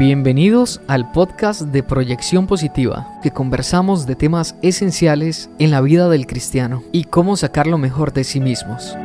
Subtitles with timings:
[0.00, 6.26] Bienvenidos al podcast de Proyección Positiva, que conversamos de temas esenciales en la vida del
[6.26, 8.96] cristiano y cómo sacar lo mejor de sí mismos.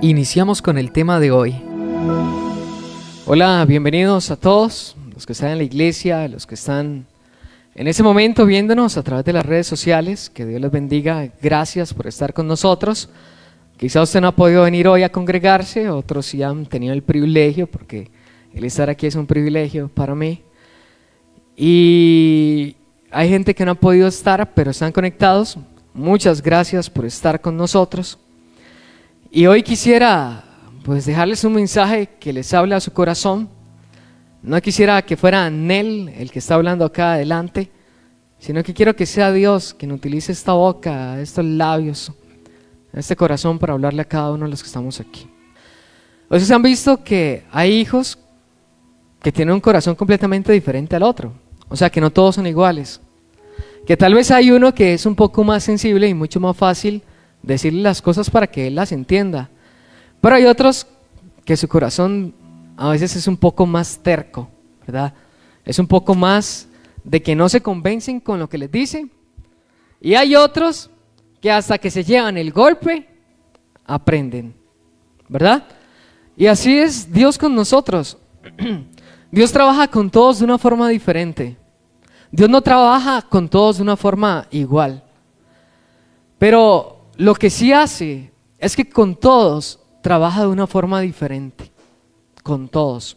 [0.00, 1.56] Iniciamos con el tema de hoy.
[3.26, 7.04] Hola, bienvenidos a todos, los que están en la iglesia, los que están
[7.74, 10.30] en ese momento viéndonos a través de las redes sociales.
[10.30, 11.28] Que Dios les bendiga.
[11.42, 13.10] Gracias por estar con nosotros.
[13.78, 17.68] Quizá usted no ha podido venir hoy a congregarse, otros sí han tenido el privilegio,
[17.68, 18.10] porque
[18.52, 20.42] el estar aquí es un privilegio para mí.
[21.56, 22.74] Y
[23.08, 25.56] hay gente que no ha podido estar, pero están conectados.
[25.94, 28.18] Muchas gracias por estar con nosotros.
[29.30, 30.42] Y hoy quisiera
[30.82, 33.48] pues dejarles un mensaje que les hable a su corazón.
[34.42, 37.70] No quisiera que fuera Nel el que está hablando acá adelante,
[38.40, 42.12] sino que quiero que sea Dios quien utilice esta boca, estos labios
[42.92, 45.28] este corazón para hablarle a cada uno de los que estamos aquí.
[46.24, 48.18] Ustedes han visto que hay hijos
[49.22, 51.32] que tienen un corazón completamente diferente al otro.
[51.68, 53.00] O sea, que no todos son iguales.
[53.86, 57.02] Que tal vez hay uno que es un poco más sensible y mucho más fácil
[57.42, 59.50] decirle las cosas para que él las entienda.
[60.20, 60.86] Pero hay otros
[61.44, 62.34] que su corazón
[62.76, 64.48] a veces es un poco más terco,
[64.86, 65.14] ¿verdad?
[65.64, 66.68] Es un poco más
[67.04, 69.10] de que no se convencen con lo que les dicen.
[70.00, 70.90] Y hay otros
[71.40, 73.08] que hasta que se llevan el golpe,
[73.84, 74.54] aprenden.
[75.28, 75.64] ¿Verdad?
[76.36, 78.18] Y así es Dios con nosotros.
[79.30, 81.56] Dios trabaja con todos de una forma diferente.
[82.30, 85.02] Dios no trabaja con todos de una forma igual.
[86.38, 91.70] Pero lo que sí hace es que con todos trabaja de una forma diferente.
[92.42, 93.16] Con todos.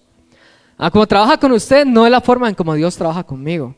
[0.78, 3.76] Ah, como trabaja con usted, no es la forma en como Dios trabaja conmigo.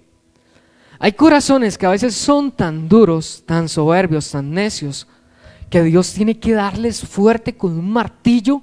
[1.04, 5.06] Hay corazones que a veces son tan duros, tan soberbios, tan necios,
[5.70, 8.62] que Dios tiene que darles fuerte con un martillo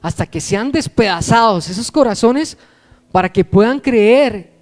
[0.00, 2.56] hasta que sean despedazados esos corazones
[3.10, 4.52] para que puedan creer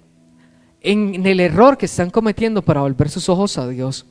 [0.81, 4.07] en, el error que están cometiendo para volver sus ojos a Dios.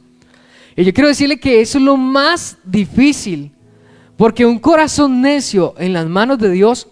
[0.77, 3.51] Y yo quiero decirle que eso es lo más difícil,
[4.17, 6.87] porque un corazón necio en las manos de Dios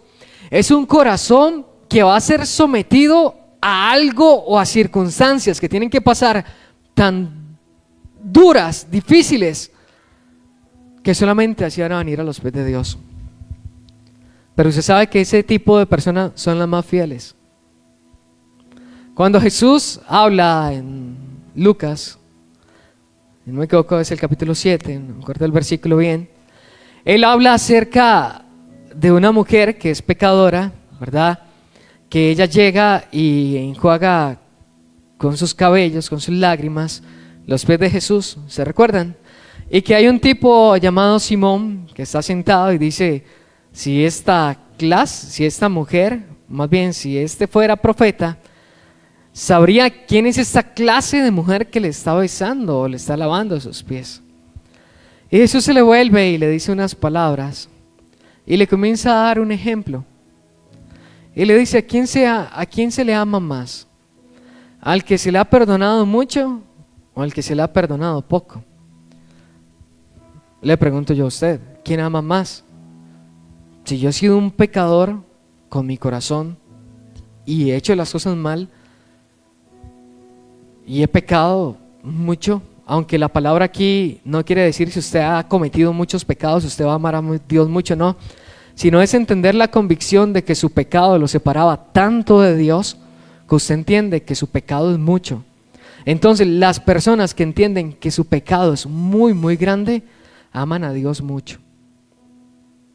[0.51, 5.91] es un corazón que va a ser sometido a algo o a circunstancias que tienen
[5.91, 6.45] que pasar
[6.95, 7.59] tan
[8.23, 9.73] duras, difíciles,
[11.03, 12.97] que solamente así van a venir a los pies de Dios.
[14.55, 17.35] Pero usted sabe que ese tipo de personas son las más fieles.
[19.15, 21.17] Cuando Jesús habla en
[21.57, 22.21] Lucas,
[23.47, 26.31] no me equivoco, es el capítulo 7, no me el versículo bien,
[27.05, 28.45] él habla acerca
[28.95, 31.46] de una mujer que es pecadora, ¿verdad?
[32.09, 34.39] Que ella llega y enjuaga
[35.19, 37.03] con sus cabellos, con sus lágrimas,
[37.47, 39.17] los pies de Jesús, ¿se recuerdan?
[39.71, 43.25] Y que hay un tipo llamado Simón que está sentado y dice,
[43.73, 48.39] si esta clase, si esta mujer, más bien si este fuera profeta,
[49.33, 53.61] sabría quién es esta clase de mujer que le está besando o le está lavando
[53.61, 54.23] sus pies.
[55.31, 57.69] Y Jesús se le vuelve y le dice unas palabras
[58.47, 60.05] y le comienza a dar un ejemplo.
[61.37, 63.87] Y le dice, ¿a quién, se, ¿a quién se le ama más?
[64.81, 66.63] ¿Al que se le ha perdonado mucho
[67.13, 68.65] o al que se le ha perdonado poco?
[70.63, 72.65] Le pregunto yo a usted, ¿quién ama más?
[73.85, 75.23] Si yo he sido un pecador
[75.69, 76.57] con mi corazón
[77.45, 78.71] y he hecho las cosas mal
[80.87, 85.93] y he pecado mucho, aunque la palabra aquí no quiere decir si usted ha cometido
[85.93, 88.17] muchos pecados, usted va a amar a Dios mucho, no
[88.77, 92.99] sino es entender la convicción de que su pecado lo separaba tanto de Dios
[93.49, 95.45] que usted entiende que su pecado es mucho.
[96.05, 100.03] Entonces las personas que entienden que su pecado es muy, muy grande,
[100.53, 101.59] aman a Dios mucho.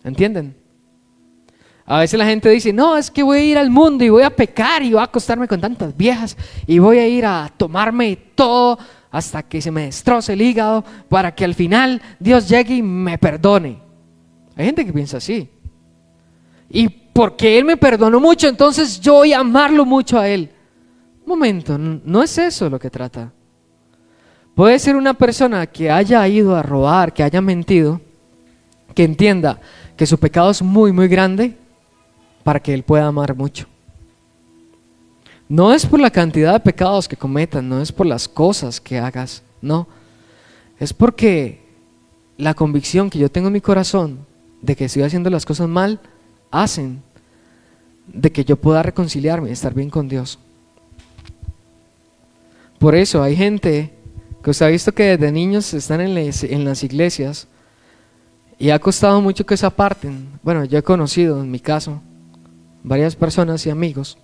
[0.04, 0.56] ¿Entienden?
[1.84, 4.24] A veces la gente dice, no, es que voy a ir al mundo y voy
[4.24, 6.38] a pecar y voy a acostarme con tantas viejas
[6.68, 8.78] y voy a ir a tomarme todo
[9.10, 13.18] hasta que se me destroce el hígado para que al final Dios llegue y me
[13.18, 13.80] perdone.
[14.56, 15.50] Hay gente que piensa así.
[16.72, 20.50] Y porque Él me perdonó mucho, entonces yo voy a amarlo mucho a Él.
[21.26, 23.32] Un momento, no es eso lo que trata.
[24.56, 28.02] Puede ser una persona que haya ido a robar, que haya mentido,
[28.96, 29.60] que entienda
[29.98, 31.58] que su pecado es muy, muy grande
[32.44, 33.68] para que Él pueda amar mucho.
[35.48, 38.98] No es por la cantidad de pecados que cometas, no es por las cosas que
[38.98, 39.88] hagas, no.
[40.80, 41.62] Es porque
[42.38, 44.26] la convicción que yo tengo en mi corazón
[44.62, 46.00] de que estoy haciendo las cosas mal,
[46.52, 47.02] hacen
[48.08, 50.38] de que yo pueda reconciliarme y estar bien con Dios.
[52.78, 53.94] Por eso hay gente
[54.44, 57.48] que usted ha visto que desde niños están en, las iglesias
[58.58, 60.28] Y ha costado mucho que se aparten.
[60.44, 62.02] Bueno, yo he conocido, en mi caso,
[62.84, 64.18] varias personas y amigos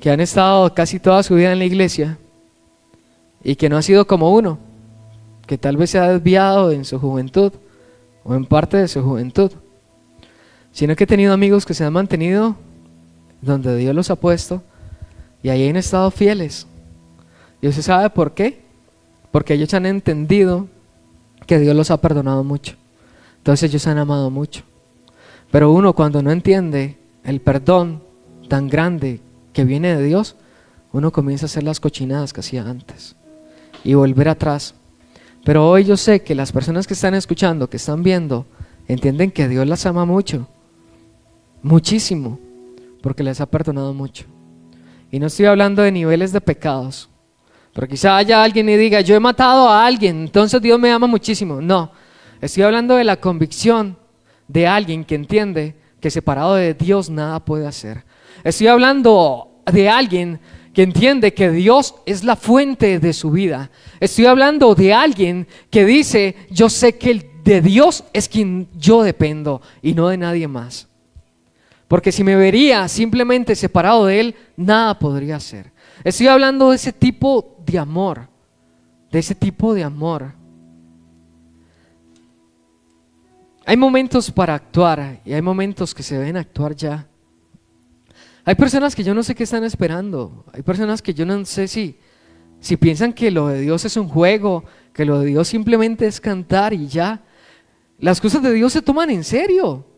[0.00, 2.18] que han estado casi toda su vida en la iglesia
[3.44, 4.58] y que no ha sido como uno,
[5.46, 7.52] que tal vez se ha desviado en su juventud
[8.24, 9.52] o en parte de su juventud,
[10.72, 12.56] sino que he tenido amigos que se han mantenido
[13.40, 14.62] donde Dios los ha puesto
[15.42, 16.66] y ahí han estado fieles.
[17.60, 18.62] Y usted sabe por qué,
[19.30, 20.68] porque ellos han entendido
[21.46, 22.74] que Dios los ha perdonado mucho.
[23.38, 24.62] Entonces ellos han amado mucho.
[25.50, 28.02] Pero uno cuando no entiende el perdón
[28.48, 29.20] tan grande
[29.52, 30.36] que viene de Dios,
[30.92, 33.16] uno comienza a hacer las cochinadas que hacía antes
[33.84, 34.74] y volver atrás.
[35.44, 38.46] Pero hoy yo sé que las personas que están escuchando, que están viendo,
[38.86, 40.46] entienden que Dios las ama mucho,
[41.62, 42.38] muchísimo,
[43.02, 44.24] porque les ha perdonado mucho.
[45.10, 47.08] Y no estoy hablando de niveles de pecados,
[47.74, 51.06] pero quizá haya alguien y diga, yo he matado a alguien, entonces Dios me ama
[51.06, 51.60] muchísimo.
[51.60, 51.90] No,
[52.42, 53.96] Estoy hablando de la convicción
[54.48, 58.04] de alguien que entiende que separado de Dios nada puede hacer.
[58.42, 60.40] Estoy hablando de alguien
[60.74, 63.70] que entiende que Dios es la fuente de su vida.
[64.00, 69.62] Estoy hablando de alguien que dice, yo sé que de Dios es quien yo dependo
[69.80, 70.88] y no de nadie más.
[71.92, 75.72] Porque si me vería simplemente separado de Él, nada podría hacer.
[76.02, 78.30] Estoy hablando de ese tipo de amor,
[79.10, 80.32] de ese tipo de amor
[83.66, 87.06] Hay momentos para actuar y hay momentos que se deben actuar ya.
[88.42, 90.46] Hay personas que yo no sé qué están esperando.
[90.54, 91.98] Hay personas que yo no sé si,
[92.58, 94.64] si piensan que lo de Dios es un juego,
[94.94, 97.22] que lo de Dios simplemente es cantar y ya.
[97.98, 99.91] Las cosas de Dios se toman en serio,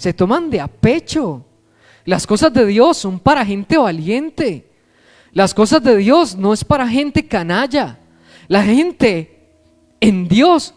[0.00, 1.44] se toman de a pecho.
[2.06, 4.66] Las cosas de Dios son para gente valiente.
[5.30, 7.98] Las cosas de Dios no es para gente canalla.
[8.48, 9.50] La gente
[10.00, 10.72] en Dios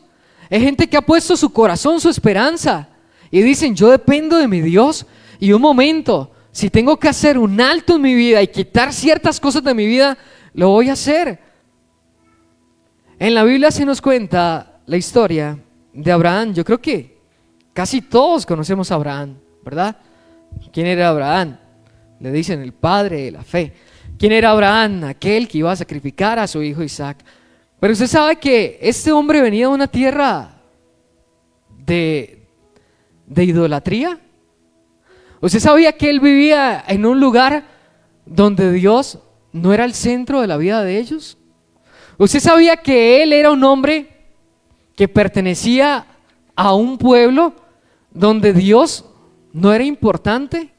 [0.50, 2.90] es gente que ha puesto su corazón, su esperanza.
[3.32, 5.06] Y dicen, yo dependo de mi Dios.
[5.40, 9.40] Y un momento, si tengo que hacer un alto en mi vida y quitar ciertas
[9.40, 10.18] cosas de mi vida,
[10.54, 11.40] lo voy a hacer.
[13.20, 15.58] En la Biblia se nos cuenta la historia
[15.94, 16.54] de Abraham.
[16.54, 17.13] Yo creo que
[17.74, 19.98] casi todos conocemos a Abraham, ¿verdad?
[20.72, 21.58] ¿Quién era Abraham?
[22.20, 23.74] Le dicen el padre de la fe.
[24.18, 25.04] ¿Quién era Abraham?
[25.06, 27.18] Aquel que iba a sacrificar a su hijo Isaac.
[27.80, 30.62] Pero usted sabe que este hombre venía de una tierra
[31.86, 32.48] de,
[33.26, 34.20] de idolatría.
[35.42, 37.66] Usted sabía que él vivía en un lugar
[38.26, 39.20] donde Dios
[39.52, 41.38] no era el centro de la vida de ellos.
[42.18, 44.08] Usted sabía que él era un hombre
[44.96, 46.06] que pertenecía
[46.56, 47.54] a un pueblo
[48.14, 49.06] donde Dios
[49.52, 50.72] no era importante.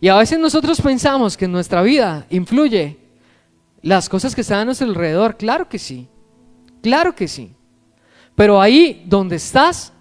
[0.00, 2.98] Y a veces nosotros pensamos que nuestra vida influye
[3.82, 6.08] las cosas que están a nuestro alrededor, claro que sí,
[6.82, 7.52] claro que sí.
[8.34, 9.92] Pero ahí donde estás,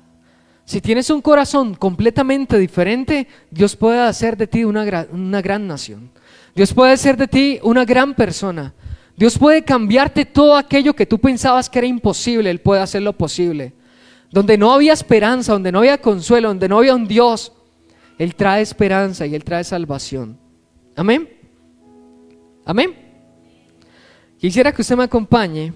[0.66, 6.12] si tienes un corazón completamente diferente, Dios puede hacer de ti una, una gran nación.
[6.54, 8.74] Dios puede hacer de ti una gran persona.
[9.16, 13.74] Dios puede cambiarte todo aquello que tú pensabas que era imposible, Él puede hacerlo posible.
[14.32, 17.52] Donde no había esperanza, donde no había consuelo, donde no había un Dios,
[18.18, 20.38] Él trae esperanza y Él trae salvación.
[20.96, 21.30] Amén.
[22.66, 22.94] Amén.
[24.38, 25.74] Quisiera que usted me acompañe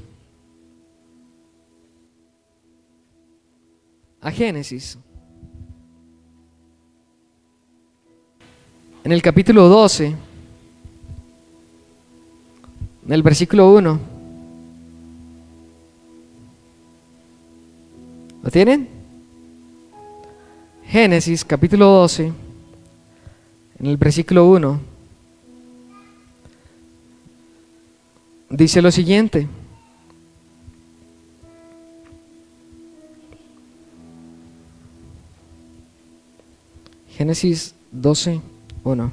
[4.20, 4.98] a Génesis.
[9.04, 10.16] En el capítulo 12,
[13.06, 14.11] en el versículo 1.
[18.52, 18.90] ¿Lo tienen?
[20.86, 22.34] Génesis capítulo 12,
[23.80, 24.82] en el versículo 1.
[28.50, 29.48] dice lo siguiente.
[37.16, 38.42] Génesis 12,
[38.84, 39.12] 1.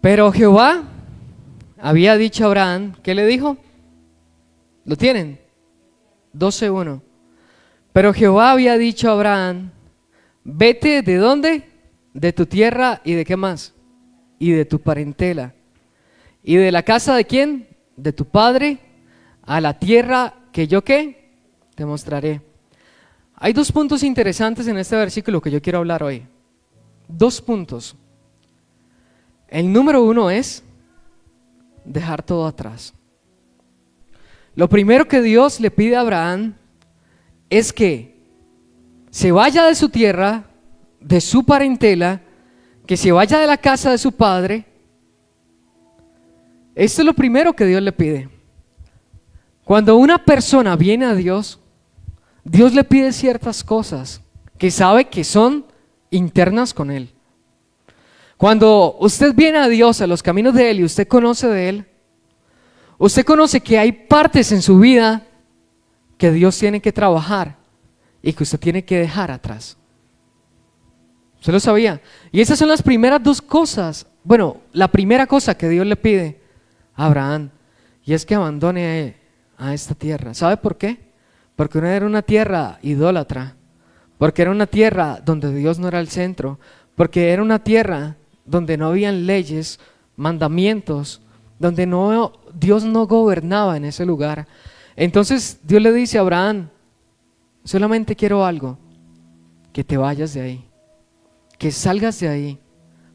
[0.00, 0.82] Pero Jehová
[1.80, 3.56] había dicho a Abraham, ¿qué le dijo?
[4.90, 5.38] ¿Lo tienen?
[6.32, 7.02] 12, 1.
[7.92, 9.70] Pero Jehová había dicho a Abraham,
[10.42, 11.62] vete de dónde?
[12.12, 13.72] De tu tierra y de qué más?
[14.40, 15.54] y de tu parentela.
[16.42, 17.68] ¿Y de la casa de quién?
[17.96, 18.80] De tu padre,
[19.42, 21.30] a la tierra que yo qué?
[21.76, 22.40] Te mostraré.
[23.36, 26.26] Hay dos puntos interesantes en este versículo que yo quiero hablar hoy.
[27.06, 27.94] Dos puntos.
[29.46, 30.64] El número uno es
[31.84, 32.92] dejar todo atrás.
[34.60, 36.54] Lo primero que Dios le pide a Abraham
[37.48, 38.20] es que
[39.10, 40.50] se vaya de su tierra,
[41.00, 42.20] de su parentela,
[42.86, 44.66] que se vaya de la casa de su padre.
[46.74, 48.28] Esto es lo primero que Dios le pide.
[49.64, 51.58] Cuando una persona viene a Dios,
[52.44, 54.20] Dios le pide ciertas cosas
[54.58, 55.64] que sabe que son
[56.10, 57.08] internas con Él.
[58.36, 61.86] Cuando usted viene a Dios, a los caminos de Él y usted conoce de Él,
[63.00, 65.26] usted conoce que hay partes en su vida
[66.18, 67.56] que Dios tiene que trabajar
[68.22, 69.78] y que usted tiene que dejar atrás.
[71.38, 72.02] ¿Usted lo sabía?
[72.30, 74.06] Y esas son las primeras dos cosas.
[74.22, 76.42] Bueno, la primera cosa que Dios le pide
[76.94, 77.48] a Abraham
[78.04, 79.16] y es que abandone
[79.56, 80.34] a esta tierra.
[80.34, 81.10] ¿Sabe por qué?
[81.56, 83.56] Porque era una tierra idólatra,
[84.18, 86.60] porque era una tierra donde Dios no era el centro,
[86.96, 89.80] porque era una tierra donde no habían leyes,
[90.16, 91.22] mandamientos,
[91.60, 94.48] donde no, Dios no gobernaba en ese lugar.
[94.96, 96.70] Entonces Dios le dice a Abraham,
[97.62, 98.78] solamente quiero algo,
[99.72, 100.64] que te vayas de ahí,
[101.58, 102.58] que salgas de ahí.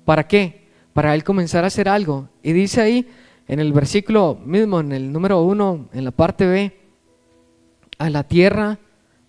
[0.06, 0.70] ¿Para qué?
[0.94, 2.30] Para él comenzar a hacer algo.
[2.44, 3.10] Y dice ahí
[3.48, 6.80] en el versículo mismo, en el número uno, en la parte B,
[7.98, 8.78] a la tierra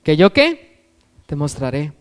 [0.02, 0.92] que yo qué,
[1.24, 1.94] te mostraré.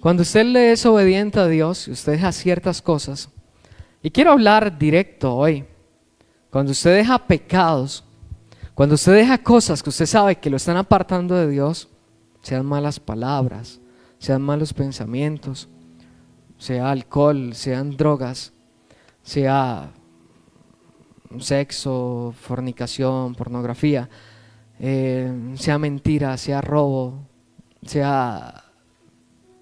[0.00, 3.30] Cuando usted le es obediente a Dios, usted deja ciertas cosas,
[4.00, 5.64] y quiero hablar directo hoy,
[6.50, 8.04] cuando usted deja pecados,
[8.74, 11.88] cuando usted deja cosas que usted sabe que lo están apartando de Dios,
[12.42, 13.80] sean malas palabras,
[14.18, 15.68] sean malos pensamientos,
[16.58, 18.52] sea alcohol, sean drogas,
[19.22, 19.92] sea
[21.38, 24.08] sexo, fornicación, pornografía,
[24.80, 27.26] eh, sea mentira, sea robo,
[27.84, 28.64] sea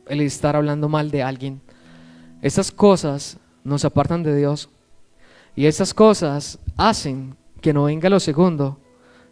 [0.07, 1.61] el estar hablando mal de alguien.
[2.41, 4.71] Esas cosas nos apartan de Dios
[5.59, 8.79] y esas cosas hacen que no venga lo segundo,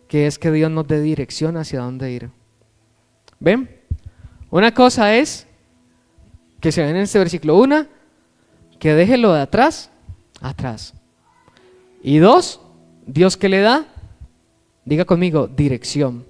[0.09, 2.31] que es que Dios nos dé dirección hacia dónde ir.
[3.39, 3.71] ¿Ven?
[4.51, 5.47] Una cosa es
[6.59, 7.57] que se ven en este versículo.
[7.57, 7.87] Una,
[8.81, 9.93] que deje lo de atrás,
[10.41, 10.95] atrás.
[12.03, 12.61] Y dos,
[13.07, 13.87] Dios que le da,
[14.85, 16.27] diga conmigo, dirección.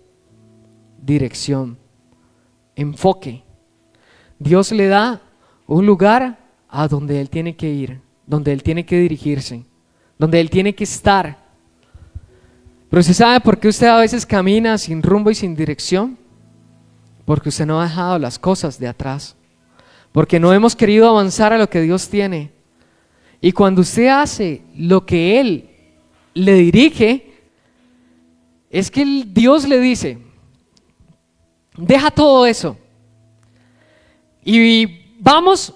[1.00, 1.78] Dirección.
[2.74, 3.44] Enfoque.
[4.38, 5.22] Dios le da
[5.66, 6.38] un lugar
[6.68, 9.64] a donde Él tiene que ir, donde Él tiene que dirigirse,
[10.18, 11.38] donde Él tiene que estar.
[12.88, 16.16] Pero usted sabe por qué usted a veces camina sin rumbo y sin dirección?
[17.24, 19.36] Porque usted no ha dejado las cosas de atrás.
[20.12, 22.52] Porque no hemos querido avanzar a lo que Dios tiene.
[23.40, 25.70] Y cuando usted hace lo que Él
[26.34, 27.34] le dirige,
[28.70, 30.18] es que Dios le dice,
[31.76, 32.76] deja todo eso
[34.48, 34.86] y
[35.18, 35.74] vamos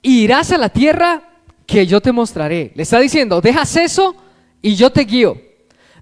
[0.00, 1.22] irás a la tierra
[1.72, 2.70] que yo te mostraré.
[2.74, 4.14] Le está diciendo, dejas eso
[4.60, 5.40] y yo te guío.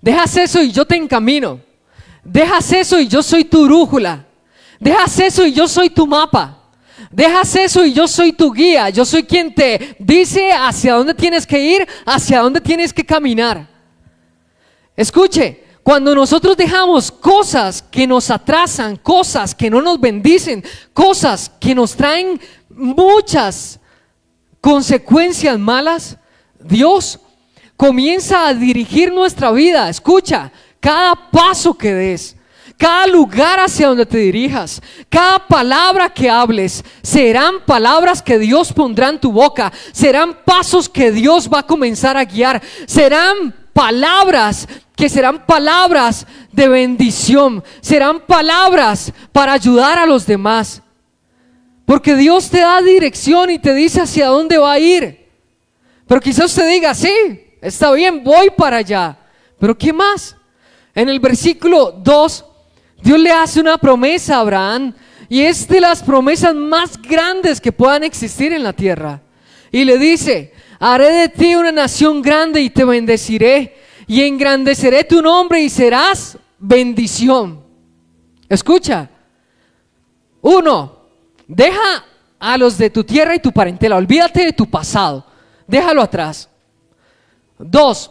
[0.03, 1.61] Dejas eso y yo te encamino.
[2.25, 4.27] Dejas eso y yo soy tu brújula.
[4.81, 6.59] Dejas eso y yo soy tu mapa.
[7.13, 8.91] Dejas eso y yo soy tu guía.
[8.91, 13.69] Yo soy quien te dice hacia dónde tienes que ir, hacia dónde tienes que caminar.
[14.97, 21.77] Escuche, cuando nosotros dejamos cosas que nos atrasan, cosas que no nos bendicen, cosas que
[21.77, 23.80] nos traen muchas
[24.61, 26.17] consecuencias malas,
[26.59, 27.19] Dios
[27.77, 29.89] comienza a dirigir nuestra vida.
[29.89, 32.37] Escucha, cada paso que des,
[32.77, 39.09] cada lugar hacia donde te dirijas, cada palabra que hables, serán palabras que Dios pondrá
[39.11, 45.09] en tu boca, serán pasos que Dios va a comenzar a guiar, serán palabras que
[45.09, 50.83] serán palabras de bendición, serán palabras para ayudar a los demás.
[51.91, 55.27] Porque Dios te da dirección y te dice hacia dónde va a ir.
[56.07, 57.11] Pero quizás usted diga, sí,
[57.61, 59.19] está bien, voy para allá.
[59.59, 60.37] Pero ¿qué más?
[60.95, 62.45] En el versículo 2
[63.03, 64.95] Dios le hace una promesa a Abraham
[65.29, 69.21] y es de las promesas más grandes que puedan existir en la tierra.
[69.73, 73.75] Y le dice, haré de ti una nación grande y te bendeciré
[74.07, 77.65] y engrandeceré tu nombre y serás bendición.
[78.49, 79.11] Escucha,
[80.41, 81.00] uno,
[81.51, 82.05] deja
[82.39, 85.27] a los de tu tierra y tu parentela, olvídate de tu pasado,
[85.67, 86.49] déjalo atrás.
[87.59, 88.11] Dos,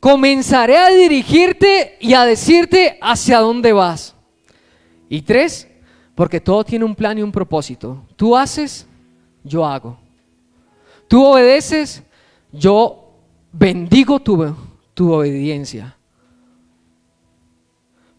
[0.00, 4.14] comenzaré a dirigirte y a decirte hacia dónde vas.
[5.08, 5.68] Y tres,
[6.14, 8.04] porque todo tiene un plan y un propósito.
[8.14, 8.86] Tú haces,
[9.42, 9.98] yo hago.
[11.08, 12.02] Tú obedeces,
[12.52, 13.10] yo
[13.52, 14.54] bendigo tu,
[14.94, 15.96] tu obediencia.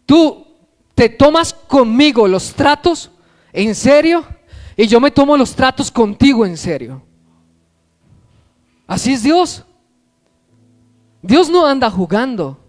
[0.05, 0.45] Tú
[0.93, 3.09] te tomas conmigo los tratos
[3.51, 4.36] en serio
[4.77, 7.01] y yo me tomo los tratos contigo en serio.
[8.85, 9.65] Así es Dios.
[11.23, 12.59] Dios no anda jugando.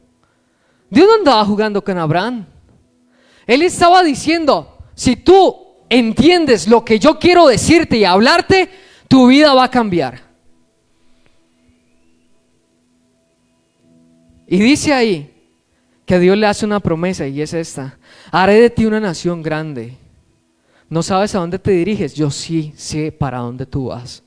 [0.88, 2.46] Dios no andaba jugando con Abraham.
[3.46, 5.54] Él estaba diciendo, si tú
[5.90, 8.70] entiendes lo que yo quiero decirte y hablarte,
[9.06, 10.22] tu vida va a cambiar.
[14.46, 15.30] Y dice ahí
[16.06, 17.98] que Dios le hace una promesa y es esta.
[18.32, 20.07] Haré de ti una nación grande.
[20.90, 24.22] No sabes a dónde te diriges, yo sí sé para dónde tú vas.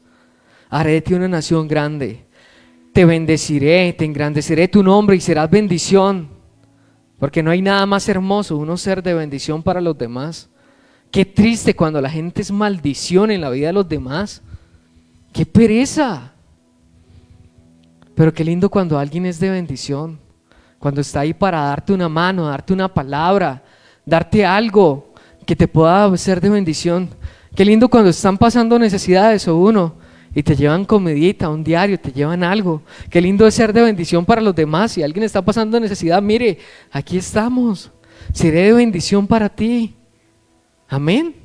[0.69, 2.25] Haré de ti una nación grande.
[2.93, 6.29] Te bendeciré, te engrandeceré tu nombre y serás bendición.
[7.17, 10.49] Porque no hay nada más hermoso uno ser de bendición para los demás.
[11.09, 14.41] Qué triste cuando la gente es maldición en la vida de los demás.
[15.33, 16.31] Qué pereza.
[18.15, 20.19] Pero qué lindo cuando alguien es de bendición.
[20.79, 23.63] Cuando está ahí para darte una mano, darte una palabra,
[24.05, 25.10] darte algo
[25.45, 27.09] que te pueda ser de bendición.
[27.55, 29.95] Qué lindo cuando están pasando necesidades o uno
[30.33, 32.81] y te llevan comidita, un diario, te llevan algo.
[33.09, 34.93] Qué lindo es ser de bendición para los demás.
[34.93, 36.57] Si alguien está pasando necesidad, mire,
[36.91, 37.91] aquí estamos.
[38.33, 39.93] Seré de bendición para ti.
[40.87, 41.35] Amén.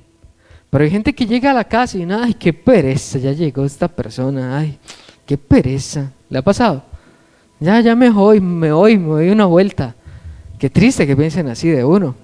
[0.71, 3.89] Pero hay gente que llega a la casa y, ay, qué pereza, ya llegó esta
[3.89, 4.79] persona, ay,
[5.25, 6.13] qué pereza.
[6.29, 6.85] ¿Le ha pasado?
[7.59, 9.95] Ya, ya me voy, me voy, me doy una vuelta.
[10.59, 12.15] Qué triste que piensen así de uno.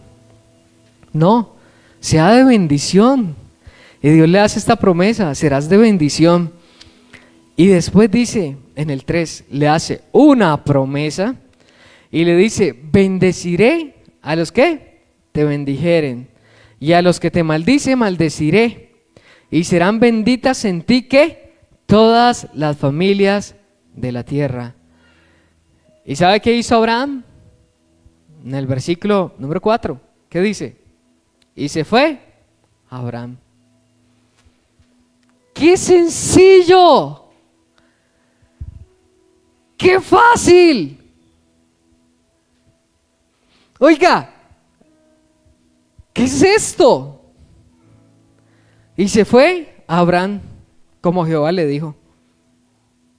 [1.12, 1.54] No,
[2.02, 3.36] sea de bendición.
[4.02, 6.52] Y Dios le hace esta promesa, serás de bendición.
[7.56, 11.36] Y después dice, en el 3, le hace una promesa
[12.10, 16.28] y le dice, bendeciré a los que te bendijeren
[16.80, 18.96] y a los que te maldice, maldeciré.
[19.50, 21.52] Y serán benditas en ti que
[21.86, 23.54] todas las familias
[23.94, 24.74] de la tierra.
[26.04, 27.22] ¿Y sabe qué hizo Abraham?
[28.44, 30.81] En el versículo número 4, ¿qué dice?
[31.54, 32.20] Y se fue
[32.88, 33.36] Abraham.
[35.52, 37.24] ¡Qué sencillo!
[39.76, 40.98] ¡Qué fácil!
[43.78, 44.32] Oiga,
[46.12, 47.20] ¿qué es esto?
[48.96, 50.40] Y se fue Abraham,
[51.00, 51.96] como Jehová le dijo,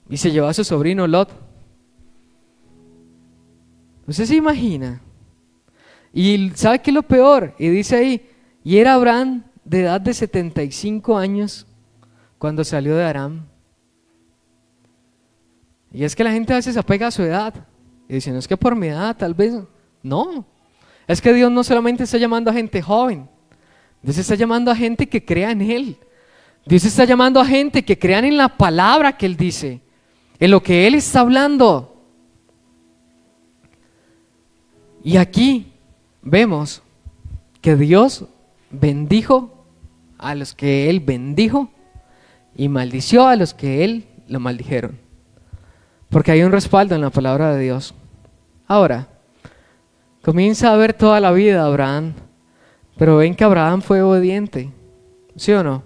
[0.09, 1.29] y se llevó a su sobrino Lot.
[4.07, 5.01] ¿Usted se imagina?
[6.13, 7.55] Y ¿sabe qué es lo peor?
[7.57, 8.29] Y dice ahí,
[8.63, 11.65] y era Abraham de edad de 75 años
[12.37, 13.45] cuando salió de Aram.
[15.91, 17.53] Y es que la gente a veces apega a su edad.
[18.07, 19.55] Y dice, no es que por mi edad, tal vez.
[20.03, 20.45] No,
[21.07, 23.29] es que Dios no solamente está llamando a gente joven,
[24.01, 25.97] Dios está llamando a gente que crea en Él.
[26.65, 29.81] Dios está llamando a gente que crean en la palabra que Él dice,
[30.39, 31.89] en lo que Él está hablando.
[35.03, 35.72] Y aquí
[36.23, 36.81] vemos
[37.61, 38.25] que Dios
[38.71, 39.65] bendijo
[40.17, 41.69] a los que Él bendijo
[42.55, 44.97] y maldició a los que Él lo maldijeron.
[46.09, 47.93] Porque hay un respaldo en la palabra de Dios.
[48.67, 49.07] Ahora,
[50.23, 52.13] Comienza a ver toda la vida Abraham,
[52.97, 54.71] pero ven que Abraham fue obediente,
[55.35, 55.83] ¿sí o no?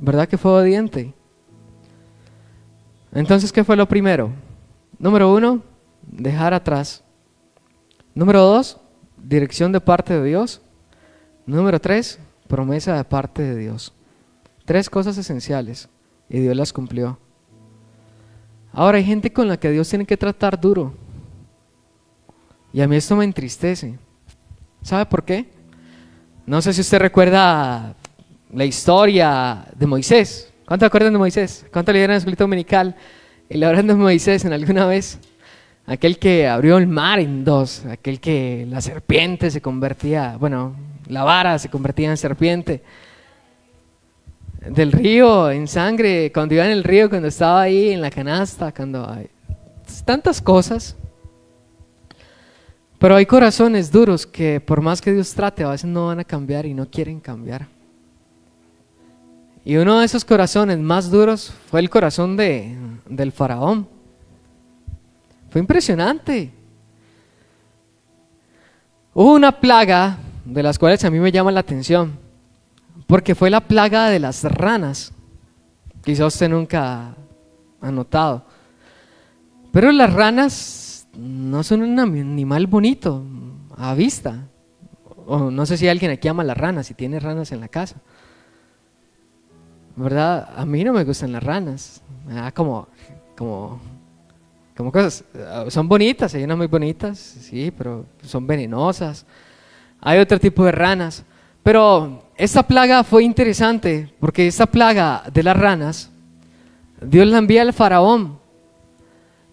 [0.00, 1.14] ¿Verdad que fue obediente?
[3.12, 4.32] Entonces, ¿qué fue lo primero?
[4.98, 5.62] Número uno,
[6.02, 7.04] dejar atrás.
[8.16, 8.80] Número dos,
[9.28, 10.62] dirección de parte de Dios.
[11.46, 13.92] Número tres, promesa de parte de Dios.
[14.64, 15.88] Tres cosas esenciales
[16.28, 17.18] y Dios las cumplió.
[18.72, 20.94] Ahora hay gente con la que Dios tiene que tratar duro.
[22.72, 23.98] Y a mí esto me entristece.
[24.82, 25.48] ¿Sabe por qué?
[26.46, 27.94] No sé si usted recuerda
[28.52, 30.52] la historia de Moisés.
[30.66, 31.66] ¿Cuánto acuerdan de Moisés?
[31.72, 32.94] ¿Cuánto leyeron en el escrito dominical?
[33.50, 35.18] Hablando de Moisés en alguna vez.
[35.88, 41.24] Aquel que abrió el mar en dos, aquel que la serpiente se convertía, bueno, la
[41.24, 42.82] vara se convertía en serpiente.
[44.68, 48.70] Del río en sangre, cuando iba en el río, cuando estaba ahí en la canasta,
[48.70, 49.30] cuando hay
[50.04, 50.94] tantas cosas.
[52.98, 56.24] Pero hay corazones duros que por más que Dios trate, a veces no van a
[56.24, 57.66] cambiar y no quieren cambiar.
[59.64, 62.76] Y uno de esos corazones más duros fue el corazón de,
[63.08, 63.97] del faraón.
[65.50, 66.52] Fue impresionante.
[69.14, 72.18] Hubo una plaga de las cuales a mí me llama la atención,
[73.06, 75.12] porque fue la plaga de las ranas.
[76.04, 77.14] Quizás usted nunca
[77.80, 78.44] ha notado.
[79.72, 83.24] Pero las ranas no son un animal bonito
[83.76, 84.46] a vista.
[85.28, 87.96] No sé si alguien aquí ama las ranas, si tiene ranas en la casa.
[89.96, 90.48] ¿Verdad?
[90.56, 92.02] A mí no me gustan las ranas.
[92.54, 92.88] como,
[93.36, 93.80] como,
[94.78, 95.24] como cosas.
[95.68, 99.26] Son bonitas, hay unas muy bonitas, sí, pero son venenosas.
[100.00, 101.24] Hay otro tipo de ranas.
[101.62, 106.10] Pero esta plaga fue interesante porque esta plaga de las ranas,
[107.02, 108.38] Dios la envía al faraón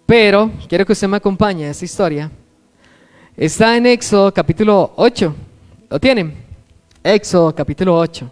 [0.05, 2.31] pero quiero que usted me acompañe a esta historia.
[3.35, 5.35] Está en Éxodo capítulo 8.
[5.89, 6.35] ¿Lo tienen?
[7.03, 8.31] Éxodo capítulo 8.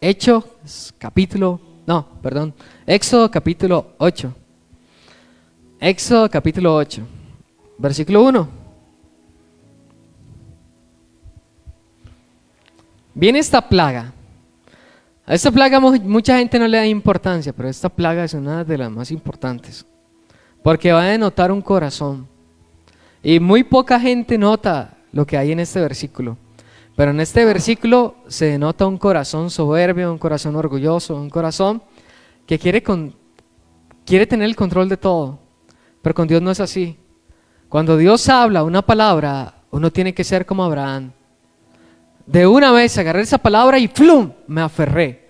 [0.00, 0.44] Hecho
[0.96, 2.54] capítulo, no, perdón.
[2.86, 4.34] Éxodo capítulo 8.
[5.80, 7.02] Éxodo capítulo 8.
[7.78, 8.48] versículo 1.
[13.14, 14.12] Viene esta plaga.
[15.24, 18.76] A esta plaga mucha gente no le da importancia, pero esta plaga es una de
[18.76, 19.86] las más importantes.
[20.64, 22.26] Porque va a denotar un corazón.
[23.22, 26.36] Y muy poca gente nota lo que hay en este versículo.
[26.96, 31.80] Pero en este versículo se denota un corazón soberbio, un corazón orgulloso, un corazón
[32.46, 33.14] que quiere, con,
[34.04, 35.47] quiere tener el control de todo.
[36.02, 36.98] Pero con Dios no es así.
[37.68, 41.12] Cuando Dios habla una palabra, uno tiene que ser como Abraham.
[42.26, 44.32] De una vez agarré esa palabra y ¡flum!
[44.46, 45.28] me aferré.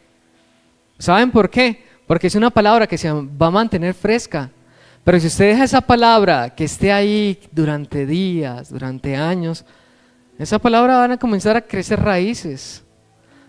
[0.98, 1.84] ¿Saben por qué?
[2.06, 4.50] Porque es una palabra que se va a mantener fresca.
[5.04, 9.64] Pero si usted deja esa palabra que esté ahí durante días, durante años,
[10.38, 12.84] esa palabra van a comenzar a crecer raíces,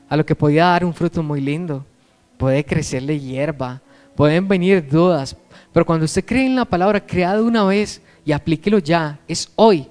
[0.08, 1.86] a lo que podía dar un fruto muy lindo.
[2.38, 3.82] Puede crecerle hierba,
[4.16, 5.36] pueden venir dudas,
[5.80, 9.88] pero cuando usted cree en la palabra, creada una vez y aplíquelo ya, es hoy.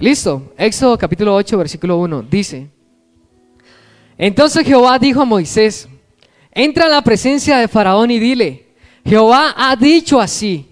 [0.00, 2.68] Listo, Éxodo capítulo 8, versículo 1, dice,
[4.18, 5.88] entonces Jehová dijo a Moisés,
[6.50, 8.66] entra a la presencia de Faraón y dile,
[9.06, 10.68] Jehová ha dicho así,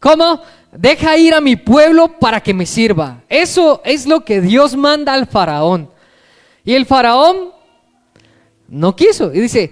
[0.00, 0.42] ¿cómo?
[0.72, 3.22] Deja ir a mi pueblo para que me sirva.
[3.28, 5.88] Eso es lo que Dios manda al faraón.
[6.64, 7.50] Y el faraón
[8.66, 9.32] no quiso.
[9.32, 9.70] Y dice,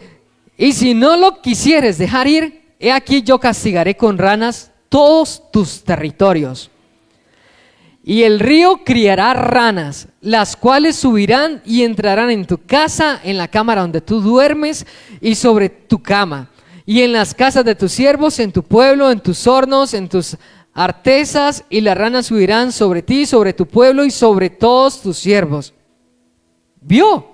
[0.57, 5.84] y si no lo quisieres dejar ir, he aquí yo castigaré con ranas todos tus
[5.84, 6.68] territorios.
[8.02, 13.46] Y el río criará ranas, las cuales subirán y entrarán en tu casa, en la
[13.46, 14.84] cámara donde tú duermes
[15.20, 16.50] y sobre tu cama,
[16.84, 20.36] y en las casas de tus siervos, en tu pueblo, en tus hornos, en tus
[20.74, 25.72] artesas, y las ranas subirán sobre ti, sobre tu pueblo y sobre todos tus siervos.
[26.80, 27.28] ¿Vio?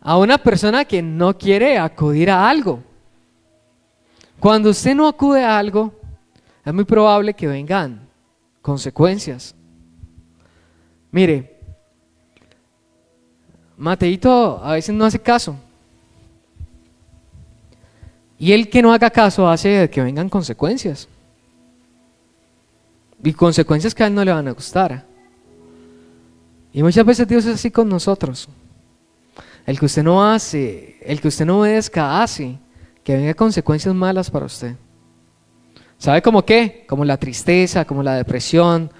[0.00, 2.91] A una persona que no quiere acudir a algo.
[4.42, 5.92] Cuando usted no acude a algo,
[6.64, 8.08] es muy probable que vengan
[8.60, 9.54] consecuencias.
[11.12, 11.60] Mire,
[13.76, 15.54] Mateito a veces no hace caso.
[18.36, 21.06] Y el que no haga caso hace que vengan consecuencias.
[23.22, 25.06] Y consecuencias que a él no le van a gustar.
[26.72, 28.48] Y muchas veces Dios es así con nosotros.
[29.64, 32.58] El que usted no hace, el que usted no obedezca hace
[33.04, 34.76] que venga consecuencias malas para usted.
[35.98, 36.84] ¿Sabe cómo qué?
[36.88, 38.90] Como la tristeza, como la depresión,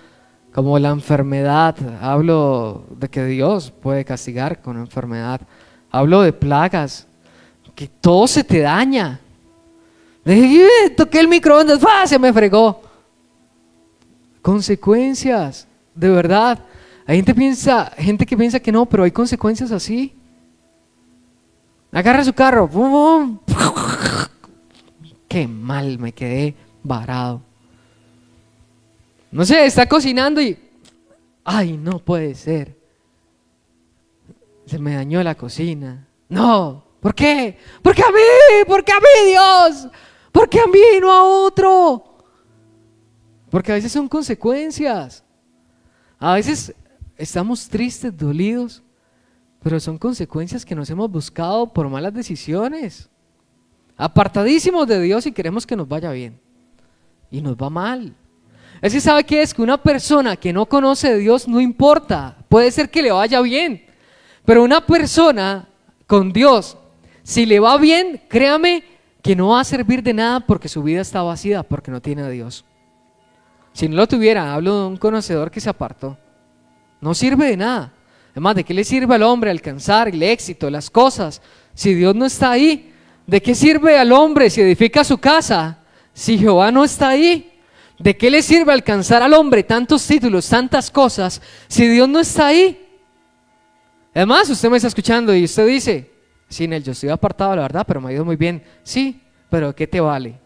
[0.53, 1.77] como la enfermedad.
[2.01, 5.41] Hablo de que Dios puede castigar con enfermedad.
[5.91, 7.07] Hablo de plagas,
[7.75, 9.21] que todo se te daña.
[10.97, 12.83] Toqué el microondas, se me fregó.
[14.41, 16.59] Consecuencias, de verdad.
[17.07, 20.15] Hay gente, piensa, gente que piensa que no, pero hay consecuencias así.
[21.91, 22.69] Agarra su carro,
[25.33, 27.41] qué mal me quedé varado.
[29.31, 30.59] No sé, está cocinando y,
[31.43, 32.77] ay, no puede ser.
[34.67, 36.07] Se me dañó la cocina.
[36.29, 37.57] No, ¿por qué?
[37.81, 38.21] Porque a mí,
[38.67, 39.89] porque a mí, Dios.
[40.31, 42.19] Porque a mí, no a otro.
[43.49, 45.25] Porque a veces son consecuencias.
[46.19, 46.75] A veces
[47.17, 48.83] estamos tristes, dolidos,
[49.63, 53.09] pero son consecuencias que nos hemos buscado por malas decisiones.
[54.03, 56.37] Apartadísimos de Dios y queremos que nos vaya bien
[57.31, 58.13] y nos va mal.
[58.81, 62.73] Es sabe que es que una persona que no conoce a Dios no importa, puede
[62.73, 63.85] ser que le vaya bien,
[64.45, 65.69] pero una persona
[66.09, 66.77] con Dios,
[67.23, 68.83] si le va bien, créame
[69.23, 72.23] que no va a servir de nada porque su vida está vacía, porque no tiene
[72.23, 72.65] a Dios.
[73.73, 76.19] Si no lo tuviera, hablo de un conocedor que se apartó.
[77.01, 77.93] No sirve de nada.
[78.33, 81.41] Además, ¿de qué le sirve al hombre alcanzar el éxito, las cosas,
[81.73, 82.92] si Dios no está ahí?
[83.27, 85.79] ¿De qué sirve al hombre si edifica su casa
[86.15, 87.53] si Jehová no está ahí,
[87.99, 92.49] ¿de qué le sirve alcanzar al hombre tantos títulos, tantas cosas, si Dios no está
[92.49, 92.79] ahí?
[94.15, 96.11] Además, usted me está escuchando y usted dice,
[96.49, 98.63] sí, Nel, yo estoy apartado, la verdad, pero me ha ido muy bien.
[98.83, 100.39] Sí, pero ¿qué te vale?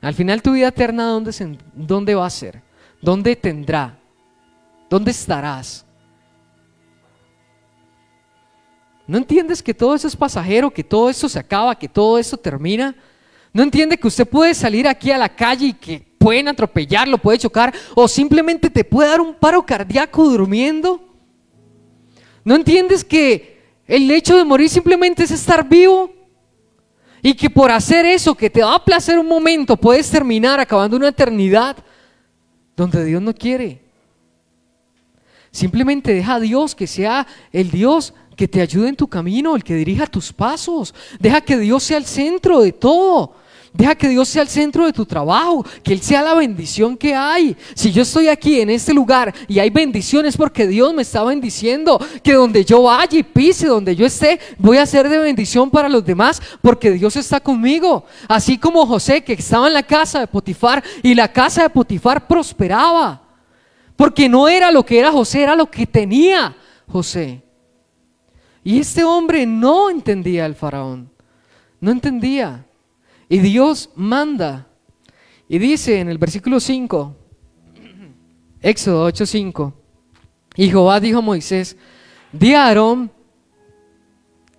[0.00, 2.62] Al final tu vida eterna, ¿dónde, se, dónde va a ser?
[3.02, 3.98] ¿Dónde tendrá?
[4.88, 5.84] ¿Dónde estarás?
[9.10, 12.36] ¿No entiendes que todo eso es pasajero, que todo eso se acaba, que todo eso
[12.36, 12.94] termina?
[13.52, 17.38] ¿No entiende que usted puede salir aquí a la calle y que pueden atropellarlo, puede
[17.38, 21.02] chocar o simplemente te puede dar un paro cardíaco durmiendo?
[22.44, 26.14] ¿No entiendes que el hecho de morir simplemente es estar vivo?
[27.20, 30.96] Y que por hacer eso que te va a placer un momento puedes terminar acabando
[30.96, 31.76] una eternidad
[32.76, 33.82] donde Dios no quiere.
[35.50, 39.62] Simplemente deja a Dios que sea el Dios que te ayude en tu camino, el
[39.62, 40.94] que dirija tus pasos.
[41.18, 43.34] Deja que Dios sea el centro de todo.
[43.70, 47.14] Deja que Dios sea el centro de tu trabajo, que Él sea la bendición que
[47.14, 47.54] hay.
[47.74, 52.00] Si yo estoy aquí en este lugar y hay bendiciones porque Dios me está bendiciendo,
[52.22, 55.90] que donde yo vaya y pise, donde yo esté, voy a ser de bendición para
[55.90, 58.06] los demás porque Dios está conmigo.
[58.26, 62.26] Así como José que estaba en la casa de Potifar y la casa de Potifar
[62.26, 63.20] prosperaba.
[63.96, 66.56] Porque no era lo que era José, era lo que tenía
[66.88, 67.42] José.
[68.62, 71.10] Y este hombre no entendía al faraón,
[71.80, 72.66] no entendía.
[73.28, 74.66] Y Dios manda.
[75.48, 77.16] Y dice en el versículo 5,
[78.60, 79.72] Éxodo 8:5,
[80.56, 81.76] y Jehová dijo a Moisés,
[82.32, 83.10] di a Aarón,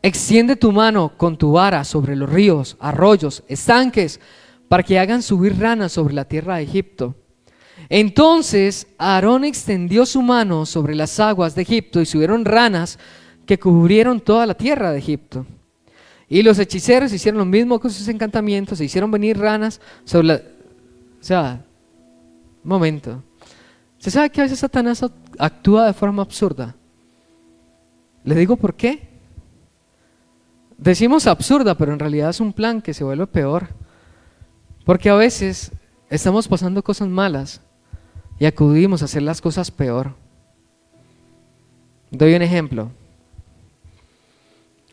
[0.01, 4.19] extiende tu mano con tu vara sobre los ríos, arroyos, estanques,
[4.67, 7.15] para que hagan subir ranas sobre la tierra de Egipto.
[7.89, 12.97] Entonces Aarón extendió su mano sobre las aguas de Egipto y subieron ranas
[13.51, 15.45] que cubrieron toda la tierra de Egipto.
[16.29, 20.35] Y los hechiceros hicieron lo mismo con sus encantamientos, se hicieron venir ranas sobre la...
[20.35, 20.39] O
[21.19, 21.65] sea,
[22.63, 23.21] un momento.
[23.97, 25.05] ¿Se sabe que a veces Satanás
[25.37, 26.73] actúa de forma absurda?
[28.23, 29.09] Le digo por qué.
[30.77, 33.67] Decimos absurda, pero en realidad es un plan que se vuelve peor.
[34.85, 35.73] Porque a veces
[36.09, 37.59] estamos pasando cosas malas
[38.39, 40.15] y acudimos a hacer las cosas peor.
[42.11, 42.91] Doy un ejemplo.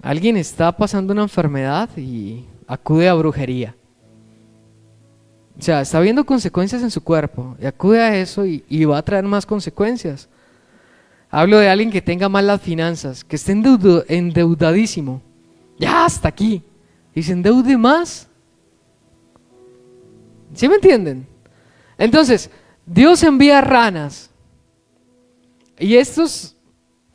[0.02, 3.74] Alguien está pasando una enfermedad y acude a brujería.
[5.58, 9.02] O sea, está viendo consecuencias en su cuerpo y acude a eso y, va a
[9.02, 10.28] traer más consecuencias.
[11.30, 15.20] Hablo de alguien que tenga malas finanzas, que esté endeudadísimo.
[15.78, 16.62] Ya hasta aquí.
[17.14, 18.28] Y se endeude más.
[20.54, 21.26] ¿Sí me entienden?
[21.98, 22.50] Entonces,
[22.86, 24.30] Dios envía ranas.
[25.78, 26.56] Y estos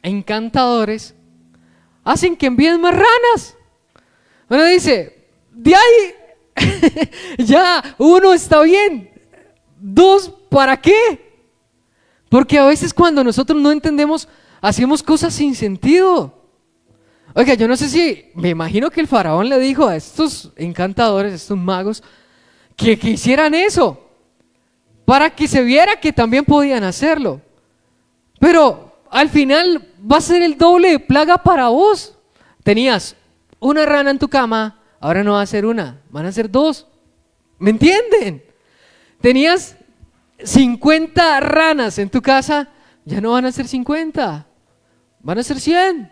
[0.03, 1.15] encantadores
[2.03, 3.55] hacen que envíen más ranas.
[4.49, 6.13] Uno dice, de ahí,
[7.39, 9.09] ya, uno está bien.
[9.79, 11.33] Dos, ¿para qué?
[12.29, 14.27] Porque a veces cuando nosotros no entendemos,
[14.61, 16.41] hacemos cosas sin sentido.
[17.35, 21.33] Oiga, yo no sé si, me imagino que el faraón le dijo a estos encantadores,
[21.33, 22.03] estos magos,
[22.75, 24.09] que, que hicieran eso,
[25.05, 27.41] para que se viera que también podían hacerlo.
[28.39, 32.17] Pero al final va a ser el doble de plaga para vos.
[32.63, 33.15] Tenías
[33.59, 36.87] una rana en tu cama, ahora no va a ser una, van a ser dos.
[37.59, 38.43] ¿Me entienden?
[39.21, 39.77] Tenías
[40.43, 42.69] 50 ranas en tu casa,
[43.05, 44.45] ya no van a ser 50,
[45.21, 46.11] van a ser 100.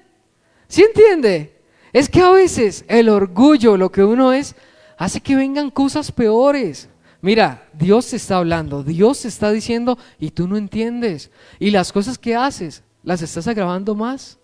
[0.67, 1.61] ¿Sí entiende?
[1.91, 4.55] Es que a veces el orgullo, lo que uno es,
[4.97, 6.87] hace que vengan cosas peores.
[7.21, 11.31] Mira, Dios te está hablando, Dios te está diciendo y tú no entiendes.
[11.59, 14.39] Y las cosas que haces las estás agravando más.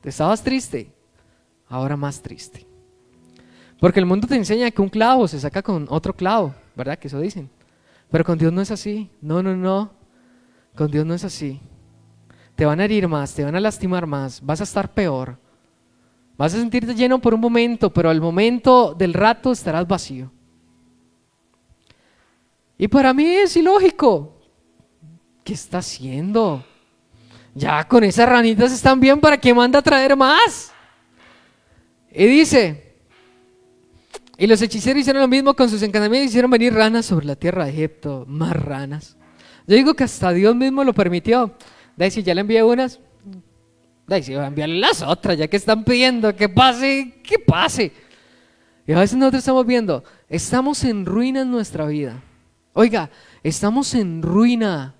[0.00, 0.92] Te estabas triste,
[1.68, 2.66] ahora más triste.
[3.80, 6.98] Porque el mundo te enseña que un clavo se saca con otro clavo, ¿verdad?
[6.98, 7.50] Que eso dicen.
[8.10, 9.10] Pero con Dios no es así.
[9.20, 9.90] No, no, no.
[10.74, 11.60] Con Dios no es así.
[12.54, 15.38] Te van a herir más, te van a lastimar más, vas a estar peor.
[16.38, 20.30] Vas a sentirte lleno por un momento, pero al momento del rato estarás vacío.
[22.78, 24.38] Y para mí es ilógico.
[25.44, 26.64] ¿Qué está haciendo?
[27.56, 30.74] Ya con esas ranitas están bien, ¿para qué manda a traer más?
[32.12, 32.98] Y dice,
[34.36, 37.64] y los hechiceros hicieron lo mismo con sus encantamientos, hicieron venir ranas sobre la tierra
[37.64, 39.16] de Egipto, más ranas.
[39.66, 41.54] Yo digo que hasta Dios mismo lo permitió.
[42.10, 43.00] Si ya le envié unas,
[44.20, 47.90] si voy a enviarle las otras, ya que están pidiendo que pase, que pase.
[48.86, 52.22] Y a veces nosotros estamos viendo, estamos en ruina en nuestra vida.
[52.74, 53.08] Oiga,
[53.42, 54.94] estamos en ruina,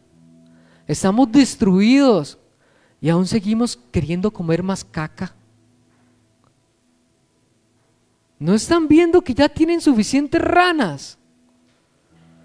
[0.86, 2.38] estamos destruidos
[3.06, 5.32] y aún seguimos queriendo comer más caca.
[8.36, 11.16] No están viendo que ya tienen suficientes ranas.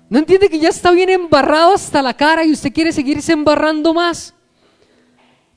[0.08, 3.92] No entiende que ya está bien embarrado hasta la cara y usted quiere seguirse embarrando
[3.92, 4.36] más.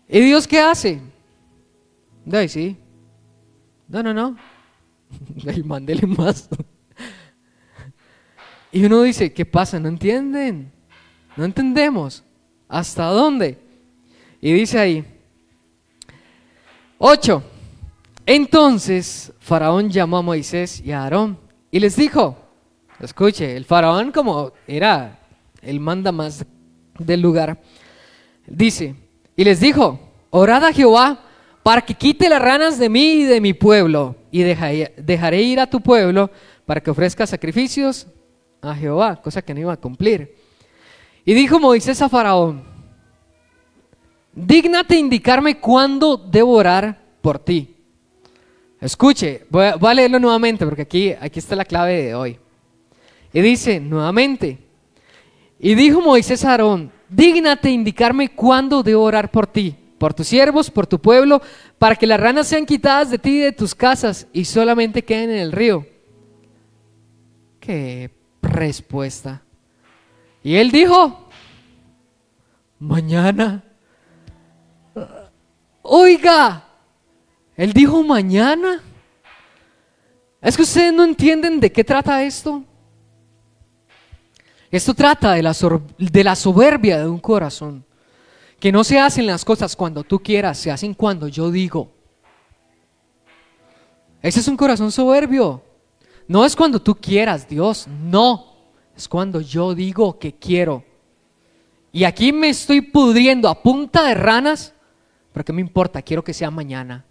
[0.08, 1.02] ¿Y Dios qué hace?
[2.32, 2.74] Ay, sí.
[3.86, 4.38] No, no, no.
[5.46, 6.48] Ay, mándele más.
[8.72, 9.78] Y uno dice, ¿qué pasa?
[9.78, 10.72] No entienden.
[11.36, 12.24] No entendemos.
[12.68, 13.63] ¿Hasta dónde?
[14.44, 15.02] Y dice ahí,
[16.98, 17.42] 8.
[18.26, 21.38] Entonces Faraón llamó a Moisés y a Aarón
[21.70, 22.36] y les dijo,
[23.00, 25.18] escuche, el faraón como era
[25.62, 26.44] el manda más
[26.98, 27.58] del lugar,
[28.46, 28.94] dice,
[29.34, 31.20] y les dijo, orad a Jehová
[31.62, 35.70] para que quite las ranas de mí y de mi pueblo, y dejaré ir a
[35.70, 36.30] tu pueblo
[36.66, 38.06] para que ofrezca sacrificios
[38.60, 40.36] a Jehová, cosa que no iba a cumplir.
[41.24, 42.73] Y dijo Moisés a Faraón,
[44.34, 47.76] Dígnate indicarme cuándo debo orar por ti.
[48.80, 52.38] Escuche, voy a, leerlo nuevamente porque aquí, aquí está la clave de hoy.
[53.32, 54.58] Y dice nuevamente,
[55.58, 60.70] y dijo Moisés a Aarón, dígnate indicarme cuándo debo orar por ti, por tus siervos,
[60.70, 61.40] por tu pueblo,
[61.78, 65.30] para que las ranas sean quitadas de ti y de tus casas y solamente queden
[65.30, 65.86] en el río.
[67.60, 68.10] Qué
[68.42, 69.42] respuesta.
[70.42, 71.28] Y él dijo,
[72.78, 73.64] mañana.
[75.86, 76.64] Oiga,
[77.56, 78.82] él dijo mañana.
[80.40, 82.64] Es que ustedes no entienden de qué trata esto.
[84.70, 85.54] Esto trata de la,
[85.98, 87.84] de la soberbia de un corazón.
[88.58, 91.92] Que no se hacen las cosas cuando tú quieras, se hacen cuando yo digo.
[94.22, 95.62] Ese es un corazón soberbio.
[96.26, 98.54] No es cuando tú quieras, Dios, no.
[98.96, 100.82] Es cuando yo digo que quiero.
[101.92, 104.73] Y aquí me estoy pudriendo a punta de ranas,
[105.34, 106.00] pero ¿qué me importa?
[106.00, 107.04] Quiero que sea mañana.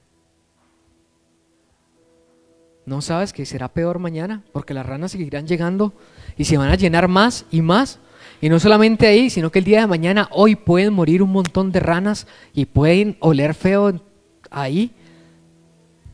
[2.85, 4.43] ¿No sabes que será peor mañana?
[4.53, 5.91] Porque las ranas seguirán llegando
[6.37, 7.99] y se van a llenar más y más.
[8.39, 11.73] Y no solamente ahí, sino que el día de mañana, hoy pueden morir un montón
[11.73, 14.01] de ranas y pueden oler feo
[14.49, 14.91] ahí.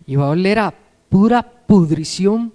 [0.08, 0.74] Y va a oler a
[1.10, 2.52] pura pudrición.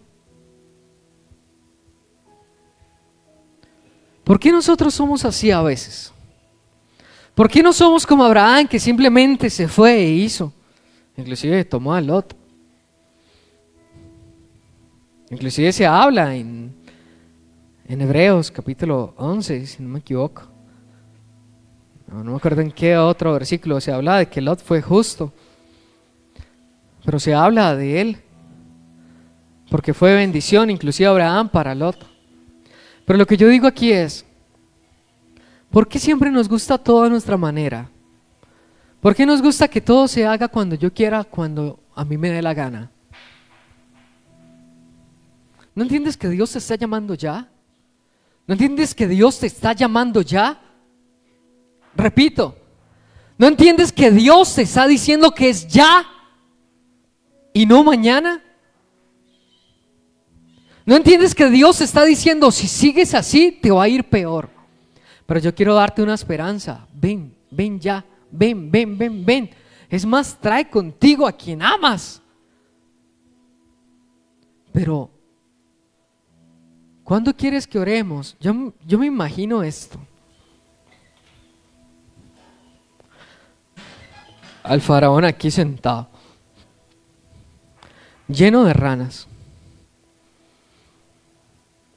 [4.24, 6.12] ¿Por qué nosotros somos así a veces?
[7.34, 10.52] ¿Por qué no somos como Abraham que simplemente se fue e hizo?
[11.16, 12.36] Inclusive tomó a Lot.
[15.30, 16.72] Inclusive se habla en,
[17.88, 20.42] en Hebreos capítulo 11, si no me equivoco.
[22.06, 25.32] No, no, me acuerdo en qué otro versículo se habla de que Lot fue justo.
[27.04, 28.16] Pero se habla de él.
[29.70, 32.06] Porque fue bendición, inclusive Abraham para Lot.
[33.04, 34.24] Pero lo que yo digo aquí es,
[35.74, 37.90] ¿por qué siempre nos gusta todo a nuestra manera?
[39.00, 42.30] ¿Por qué nos gusta que todo se haga cuando yo quiera, cuando a mí me
[42.30, 42.92] dé la gana?
[45.74, 47.48] ¿No entiendes que Dios te está llamando ya?
[48.46, 50.60] ¿No entiendes que Dios te está llamando ya?
[51.96, 52.56] Repito,
[53.36, 56.06] ¿no entiendes que Dios te está diciendo que es ya
[57.52, 58.44] y no mañana?
[60.86, 64.53] ¿No entiendes que Dios te está diciendo, si sigues así, te va a ir peor?
[65.26, 66.86] Pero yo quiero darte una esperanza.
[66.94, 69.50] Ven, ven ya, ven, ven, ven, ven.
[69.88, 72.20] Es más, trae contigo a quien amas.
[74.72, 75.10] Pero
[77.04, 78.34] ¿Cuándo quieres que oremos?
[78.40, 79.98] Yo, yo me imagino esto.
[84.62, 86.08] Al faraón aquí sentado,
[88.26, 89.28] lleno de ranas.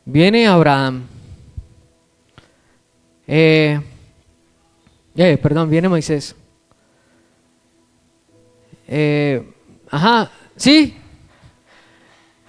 [0.04, 1.08] Viene Abraham.
[3.28, 3.80] Eh,
[5.16, 6.36] eh, perdón, viene Moisés.
[8.88, 9.54] Eh,
[9.92, 10.96] ajá, sí.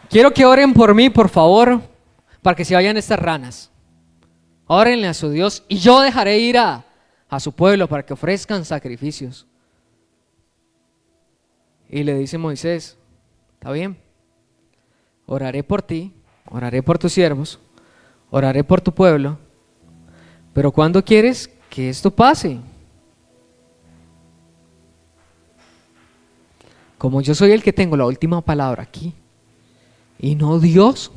[0.08, 1.82] Quiero que oren por mí, por favor
[2.42, 3.70] para que se vayan estas ranas.
[4.66, 6.84] Órenle a su Dios y yo dejaré ir a,
[7.28, 9.46] a su pueblo para que ofrezcan sacrificios.
[11.90, 12.98] Y le dice Moisés,
[13.54, 13.96] está bien,
[15.26, 16.14] oraré por ti,
[16.46, 17.58] oraré por tus siervos,
[18.30, 19.38] oraré por tu pueblo,
[20.52, 22.58] pero ¿cuándo quieres que esto pase?
[26.98, 29.14] Como yo soy el que tengo la última palabra aquí,
[30.18, 31.12] y no Dios,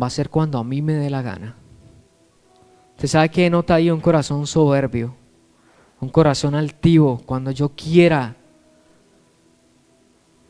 [0.00, 1.56] va a ser cuando a mí me dé la gana.
[2.94, 5.16] Usted sabe que nota ahí un corazón soberbio,
[6.00, 8.36] un corazón altivo, cuando yo quiera.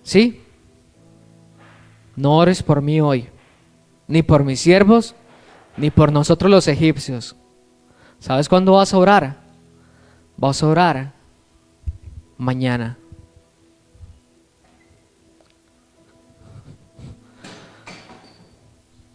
[0.03, 0.43] ¿Sí?
[2.15, 3.29] No ores por mí hoy,
[4.07, 5.15] ni por mis siervos,
[5.79, 7.37] ni por nosotros los egipcios.
[8.23, 9.37] ¿Sabes cuándo vas a orar?
[10.37, 11.13] Vas a orar
[12.39, 12.97] mañana.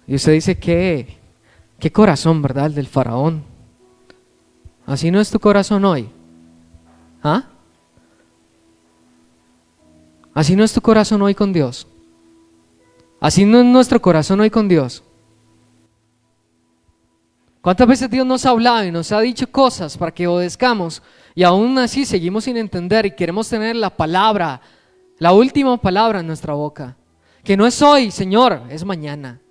[0.06, 1.18] Y usted dice, ¿qué,
[1.80, 2.66] qué corazón, verdad?
[2.66, 3.46] El del faraón.
[4.86, 6.10] Así no es tu corazón hoy.
[7.24, 7.46] ¿Ah?
[10.34, 11.88] Así no es tu corazón hoy con Dios.
[13.22, 15.02] Así no es nuestro corazón hoy con Dios.
[17.68, 21.04] ¿Cuántas veces Dios nos ha hablado y nos ha dicho cosas para que obedezcamos
[21.36, 24.62] y aún así seguimos sin entender y queremos tener la palabra,
[25.20, 26.96] la última palabra en nuestra boca?
[27.44, 29.42] Que no es hoy, Señor, es mañana.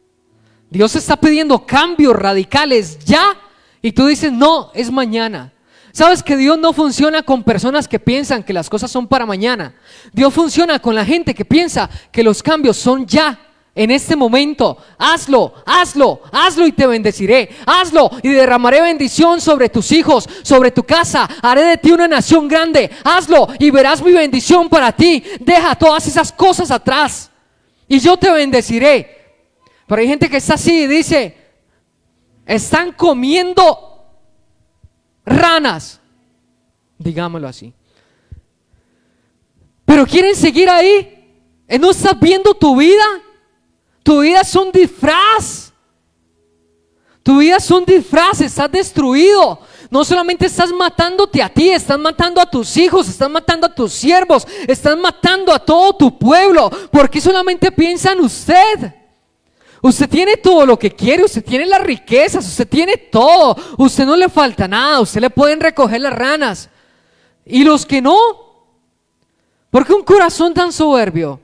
[0.70, 3.36] Dios está pidiendo cambios radicales ya
[3.82, 5.52] y tú dices, no, es mañana.
[5.92, 9.74] Sabes que Dios no funciona con personas que piensan que las cosas son para mañana.
[10.10, 13.38] Dios funciona con la gente que piensa que los cambios son ya,
[13.76, 14.78] en este momento.
[14.98, 17.50] Hazlo, hazlo, hazlo y te bendeciré.
[17.66, 21.28] Hazlo y derramaré bendición sobre tus hijos, sobre tu casa.
[21.42, 22.90] Haré de ti una nación grande.
[23.04, 25.22] Hazlo y verás mi bendición para ti.
[25.38, 27.30] Deja todas esas cosas atrás
[27.86, 29.14] y yo te bendeciré.
[29.86, 31.36] Pero hay gente que está así y dice,
[32.46, 34.04] están comiendo
[35.24, 36.00] ranas,
[36.98, 37.72] digámoslo así.
[39.84, 41.12] Pero quieren seguir ahí.
[41.80, 43.04] ¿No estás viendo tu vida?
[44.06, 45.72] Tu vida es un disfraz.
[47.24, 49.58] Tu vida es un disfraz, estás destruido.
[49.90, 53.92] No solamente estás matándote a ti, estás matando a tus hijos, estás matando a tus
[53.92, 58.94] siervos, estás matando a todo tu pueblo, porque solamente piensa en usted.
[59.82, 64.14] Usted tiene todo lo que quiere, usted tiene las riquezas, usted tiene todo, usted no
[64.14, 66.70] le falta nada, usted le pueden recoger las ranas.
[67.44, 68.16] Y los que no,
[69.68, 71.40] porque un corazón tan soberbio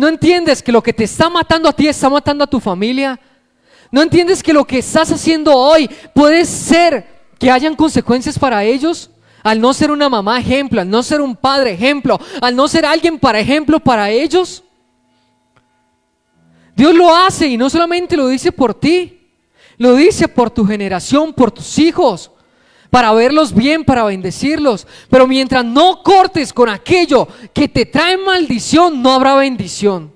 [0.00, 3.20] ¿No entiendes que lo que te está matando a ti está matando a tu familia?
[3.92, 7.06] ¿No entiendes que lo que estás haciendo hoy puede ser
[7.38, 9.10] que hayan consecuencias para ellos?
[9.42, 12.86] Al no ser una mamá ejemplo, al no ser un padre ejemplo, al no ser
[12.86, 14.64] alguien para ejemplo para ellos.
[16.74, 19.28] Dios lo hace y no solamente lo dice por ti,
[19.76, 22.30] lo dice por tu generación, por tus hijos
[22.90, 24.86] para verlos bien, para bendecirlos.
[25.08, 30.12] Pero mientras no cortes con aquello que te trae maldición, no habrá bendición.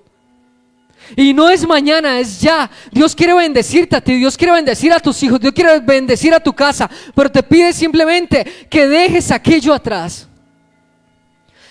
[1.16, 2.70] Y no es mañana, es ya.
[2.91, 6.41] Dios quiere bendecirte a ti, Dios quiere bendecir a tus hijos, Dios quiere bendecir a
[6.41, 10.29] tu casa, pero te pide simplemente que dejes aquello atrás.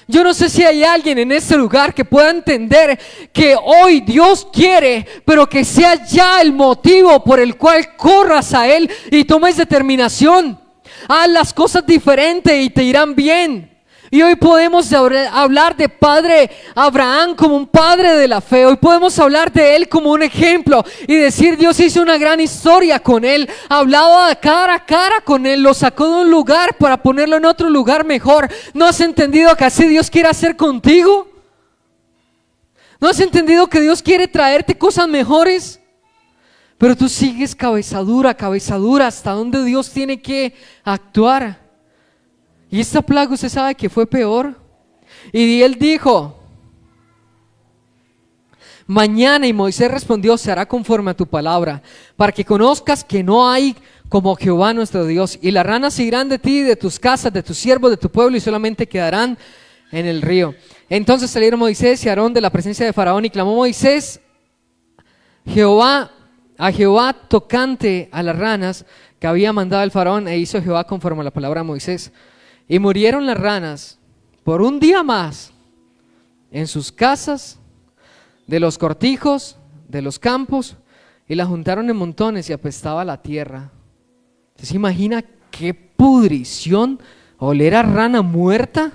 [0.07, 2.99] Yo no sé si hay alguien en este lugar que pueda entender
[3.31, 8.67] que hoy Dios quiere, pero que sea ya el motivo por el cual corras a
[8.67, 10.62] Él y tomes determinación.
[11.07, 13.73] Haz las cosas diferentes y te irán bien.
[14.13, 18.63] Y hoy podemos hablar de Padre Abraham como un padre de la fe.
[18.63, 22.99] Hoy podemos hablar de él como un ejemplo y decir Dios hizo una gran historia
[22.99, 23.49] con él.
[23.69, 25.63] Hablaba cara a cara con él.
[25.63, 28.47] Lo sacó de un lugar para ponerlo en otro lugar mejor.
[28.75, 31.27] ¿No has entendido que así Dios quiere hacer contigo?
[32.99, 35.79] ¿No has entendido que Dios quiere traerte cosas mejores?
[36.77, 40.53] Pero tú sigues cabezadura, cabezadura, hasta donde Dios tiene que
[40.83, 41.61] actuar.
[42.69, 44.59] Y esta plaga usted sabe que fue peor.
[45.31, 46.37] Y él dijo,
[48.87, 51.81] mañana y Moisés respondió, se hará conforme a tu palabra,
[52.17, 53.75] para que conozcas que no hay
[54.09, 55.39] como Jehová nuestro Dios.
[55.41, 58.09] Y las ranas se irán de ti, de tus casas, de tus siervos, de tu
[58.09, 59.37] pueblo, y solamente quedarán
[59.91, 60.55] en el río.
[60.89, 64.19] Entonces salieron Moisés y Aarón de la presencia de Faraón y clamó Moisés,
[65.45, 66.11] Jehová
[66.57, 68.85] a Jehová tocante a las ranas
[69.19, 72.11] que había mandado el faraón e hizo Jehová conforme a la palabra de Moisés.
[72.67, 73.99] Y murieron las ranas
[74.43, 75.51] por un día más
[76.51, 77.59] en sus casas,
[78.47, 80.75] de los cortijos, de los campos,
[81.27, 83.71] y la juntaron en montones y apestaba la tierra.
[84.57, 86.99] ¿Se imagina qué pudrición
[87.37, 88.91] oler a rana muerta?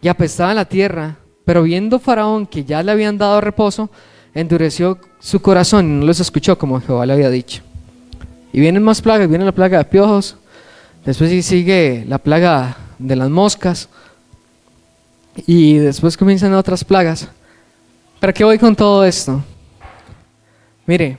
[0.00, 1.18] Y apestaba la tierra.
[1.44, 3.90] Pero viendo Faraón que ya le habían dado reposo,
[4.40, 7.62] endureció su corazón y no los escuchó como Jehová le había dicho.
[8.52, 10.36] Y vienen más plagas, viene la plaga de piojos,
[11.04, 13.88] después sigue la plaga de las moscas
[15.46, 17.28] y después comienzan otras plagas.
[18.20, 19.42] ¿Para qué voy con todo esto?
[20.86, 21.18] Mire,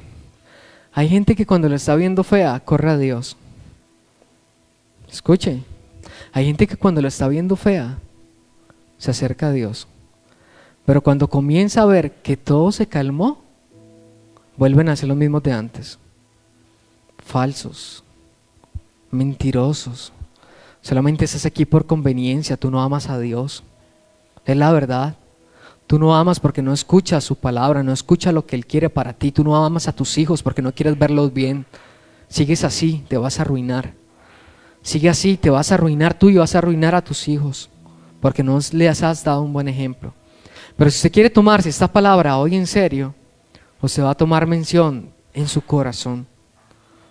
[0.93, 3.37] hay gente que cuando le está viendo fea, corre a Dios.
[5.11, 5.63] Escuche,
[6.31, 7.97] hay gente que cuando le está viendo fea,
[8.97, 9.87] se acerca a Dios.
[10.89, 13.43] Pero cuando comienza a ver que todo se calmó,
[14.57, 15.99] vuelven a ser los mismos de antes.
[17.19, 18.03] Falsos,
[19.11, 20.11] mentirosos.
[20.81, 23.63] Solamente estás aquí por conveniencia, tú no amas a Dios.
[24.47, 25.15] Es la verdad.
[25.85, 29.13] Tú no amas porque no escuchas su palabra, no escuchas lo que Él quiere para
[29.13, 29.31] ti.
[29.31, 31.67] Tú no amas a tus hijos porque no quieres verlos bien.
[32.29, 33.93] Sigues así, te vas a arruinar.
[34.81, 37.69] Sigue así, te vas a arruinar tú y vas a arruinar a tus hijos
[38.19, 40.15] porque no les has dado un buen ejemplo.
[40.79, 43.13] Pero si usted quiere tomarse esta palabra hoy en serio,
[43.81, 46.25] usted va a tomar mención en su corazón.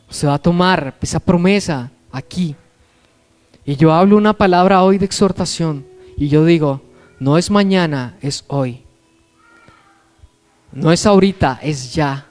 [0.09, 2.57] Usted va a tomar esa promesa aquí.
[3.67, 6.81] Y yo hablo una palabra hoy de exhortación y yo digo,
[7.21, 8.85] no es mañana, es hoy.
[10.73, 12.27] No es ahorita, es ya.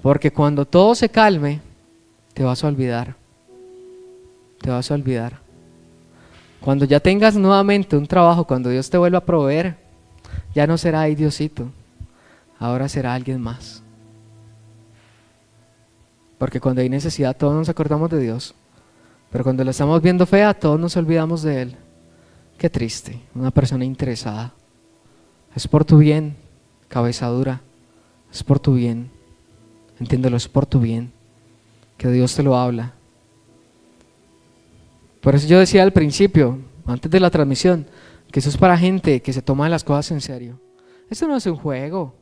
[0.00, 1.60] Porque cuando todo se calme,
[2.32, 3.14] te vas a olvidar.
[4.62, 5.45] Te vas a olvidar.
[6.66, 9.76] Cuando ya tengas nuevamente un trabajo, cuando Dios te vuelva a proveer,
[10.52, 11.70] ya no será ahí Diosito,
[12.58, 13.84] ahora será alguien más.
[16.38, 18.52] Porque cuando hay necesidad todos nos acordamos de Dios,
[19.30, 21.76] pero cuando lo estamos viendo fea todos nos olvidamos de Él.
[22.58, 24.52] Qué triste, una persona interesada.
[25.54, 26.34] Es por tu bien,
[26.88, 27.60] cabeza dura.
[28.32, 29.08] Es por tu bien.
[30.00, 31.12] Entiéndelo, es por tu bien.
[31.96, 32.94] Que Dios te lo habla.
[35.26, 36.56] Por eso yo decía al principio,
[36.86, 37.84] antes de la transmisión,
[38.30, 40.60] que eso es para gente que se toma las cosas en serio.
[41.10, 42.14] Esto no es un juego.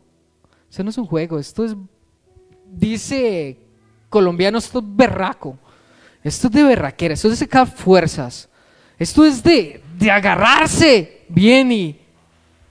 [0.71, 1.39] Esto no es un juego.
[1.39, 1.77] Esto es,
[2.65, 3.59] dice
[4.09, 5.59] colombiano, esto es berraco.
[6.23, 7.13] Esto es de berraquera.
[7.13, 8.49] Esto es de sacar fuerzas.
[8.99, 12.01] Esto es de, de agarrarse bien y,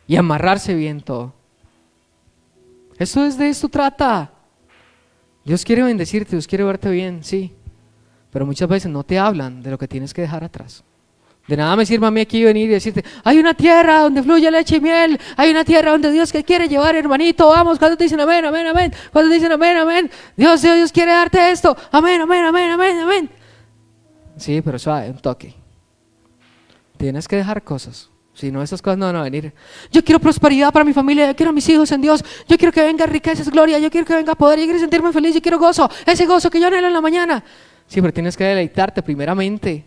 [0.07, 1.31] y amarrarse bien todo.
[2.97, 4.33] Esto es de esto trata.
[5.45, 7.53] Dios quiere bendecirte, Dios quiere verte bien, sí.
[8.33, 10.83] Pero muchas veces no te hablan de lo que tienes que dejar atrás.
[11.47, 14.49] De nada me sirve a mí aquí venir y decirte, hay una tierra donde fluye
[14.49, 18.05] leche y miel, hay una tierra donde Dios te quiere llevar, hermanito, vamos, cuando te
[18.05, 21.75] dicen amén, amén, amén, cuando te dicen amén, amén, Dios, Dios, Dios quiere darte esto,
[21.91, 23.29] amén, amén, amén, amén, amén.
[24.37, 25.53] Sí, pero suave, un toque.
[26.97, 28.09] Tienes que dejar cosas.
[28.33, 29.53] Si no, esas cosas no van a venir.
[29.91, 32.71] Yo quiero prosperidad para mi familia, yo quiero a mis hijos en Dios, yo quiero
[32.71, 35.59] que venga riquezas, gloria, yo quiero que venga poder, yo quiero sentirme feliz, yo quiero
[35.59, 37.43] gozo, ese gozo que yo anhelo en la mañana.
[37.87, 39.85] Sí, pero tienes que deleitarte primeramente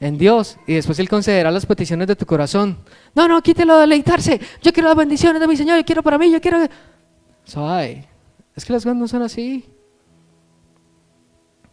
[0.00, 2.78] en Dios y después Él concederá las peticiones de tu corazón.
[3.14, 4.40] No, no, quítelo de deleitarse.
[4.62, 6.58] Yo quiero las bendiciones de mi Señor, yo quiero para mí, yo quiero...
[7.44, 8.06] Suave.
[8.54, 9.64] Es que las cosas no son así.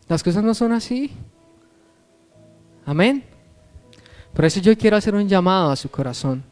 [0.07, 1.12] Las cosas no son así.
[2.86, 3.24] Amén.
[4.34, 6.43] Por eso yo quiero hacer un llamado a su corazón.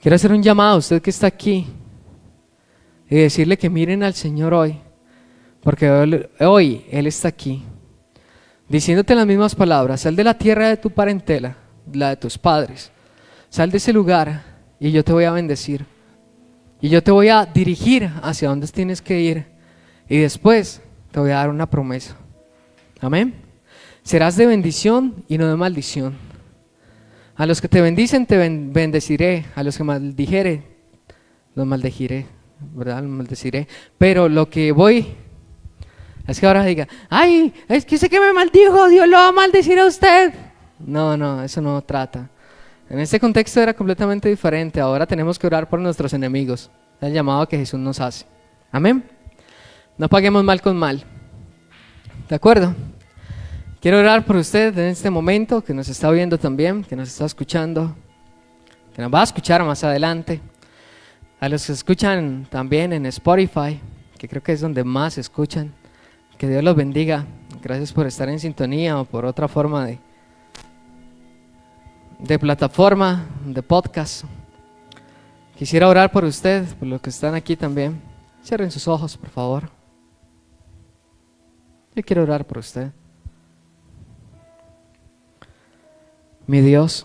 [0.00, 1.66] Quiero hacer un llamado a usted que está aquí
[3.08, 4.78] y decirle que miren al Señor hoy,
[5.62, 5.90] porque
[6.40, 7.62] hoy Él está aquí,
[8.70, 11.56] diciéndote las mismas palabras, sal de la tierra de tu parentela,
[11.92, 12.92] la de tus padres,
[13.48, 14.42] sal de ese lugar
[14.78, 15.84] y yo te voy a bendecir.
[16.80, 19.44] Y yo te voy a dirigir hacia donde tienes que ir.
[20.08, 22.16] Y después te voy a dar una promesa.
[23.00, 23.34] Amén.
[24.02, 26.14] Serás de bendición y no de maldición.
[27.36, 30.62] A los que te bendicen te bendeciré, a los que maldijere,
[31.54, 32.26] los maldeciré,
[32.74, 33.02] ¿verdad?
[33.02, 33.68] Los maldeciré.
[33.98, 35.08] Pero lo que voy
[36.30, 39.32] es que ahora diga, ay, es que sé que me maldijo, Dios lo va a
[39.32, 40.32] maldecir a usted.
[40.78, 42.28] No, no, eso no trata.
[42.88, 44.80] En este contexto era completamente diferente.
[44.80, 46.70] Ahora tenemos que orar por nuestros enemigos.
[47.00, 48.26] Es el llamado que Jesús nos hace.
[48.72, 49.04] Amén.
[49.98, 51.04] No paguemos mal con mal.
[52.28, 52.74] ¿De acuerdo?
[53.80, 57.24] Quiero orar por usted en este momento, que nos está viendo también, que nos está
[57.24, 57.96] escuchando,
[58.94, 60.40] que nos va a escuchar más adelante.
[61.40, 63.80] A los que escuchan también en Spotify,
[64.18, 65.79] que creo que es donde más escuchan.
[66.40, 67.26] Que Dios los bendiga.
[67.60, 69.98] Gracias por estar en sintonía o por otra forma de,
[72.18, 74.24] de plataforma, de podcast.
[75.54, 78.00] Quisiera orar por usted, por los que están aquí también.
[78.42, 79.68] Cierren sus ojos, por favor.
[81.94, 82.90] Yo quiero orar por usted.
[86.46, 87.04] mi Dios.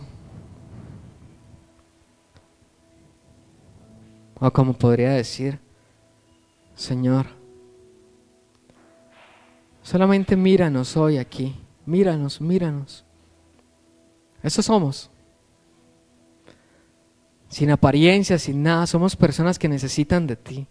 [4.39, 5.59] O como podría decir,
[6.73, 7.25] Señor,
[9.85, 11.55] solamente míranos hoy aquí,
[11.85, 13.05] míranos, míranos.
[14.41, 15.11] Eso somos.
[17.47, 20.67] Sin apariencia, sin nada, somos personas que necesitan de ti.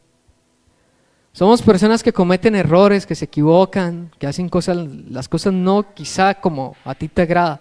[1.33, 6.35] Somos personas que cometen errores, que se equivocan, que hacen cosas, las cosas no quizá
[6.35, 7.61] como a ti te agrada.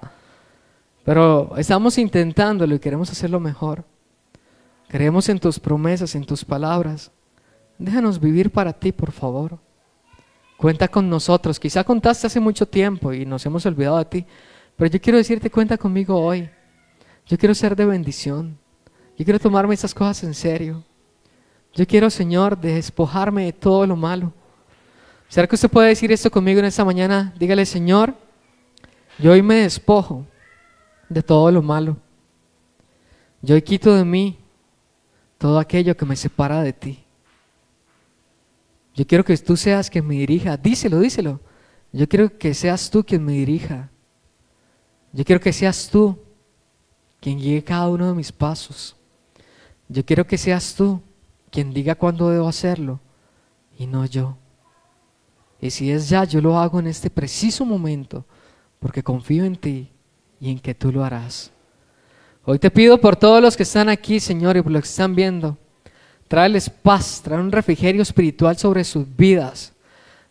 [1.06, 3.86] Pero estamos intentándolo y queremos hacerlo mejor.
[4.88, 7.12] Creemos en tus promesas, en tus palabras.
[7.78, 9.60] Déjanos vivir para ti, por favor.
[10.58, 11.60] Cuenta con nosotros.
[11.60, 14.26] Quizá contaste hace mucho tiempo y nos hemos olvidado de ti.
[14.76, 16.50] Pero yo quiero decirte, cuenta conmigo hoy.
[17.26, 18.58] Yo quiero ser de bendición.
[19.18, 20.84] Yo quiero tomarme esas cosas en serio.
[21.74, 24.32] Yo quiero, Señor, despojarme de todo lo malo.
[25.28, 27.34] ¿Será que usted puede decir esto conmigo en esta mañana?
[27.40, 28.14] Dígale, Señor,
[29.18, 30.26] yo hoy me despojo
[31.10, 31.98] de todo lo malo.
[33.42, 34.38] Yo quito de mí
[35.38, 37.03] todo aquello que me separa de ti.
[38.96, 40.58] Yo quiero que tú seas quien me dirija.
[40.58, 41.40] Díselo, díselo.
[41.92, 43.90] Yo quiero que seas tú quien me dirija.
[45.12, 46.18] Yo quiero que seas tú
[47.20, 48.96] quien guíe cada uno de mis pasos.
[49.88, 51.02] Yo quiero que seas tú
[51.52, 53.00] quien diga cuándo debo hacerlo
[53.78, 54.38] y no yo.
[55.62, 58.26] Y si es ya, yo lo hago en este preciso momento
[58.80, 59.90] porque confío en ti
[60.40, 61.52] y en que tú lo harás.
[62.44, 65.16] Hoy te pido por todos los que están aquí, Señor, y por los que están
[65.16, 65.58] viendo,
[66.34, 69.72] tráeles paz, trae un refrigerio espiritual sobre sus vidas.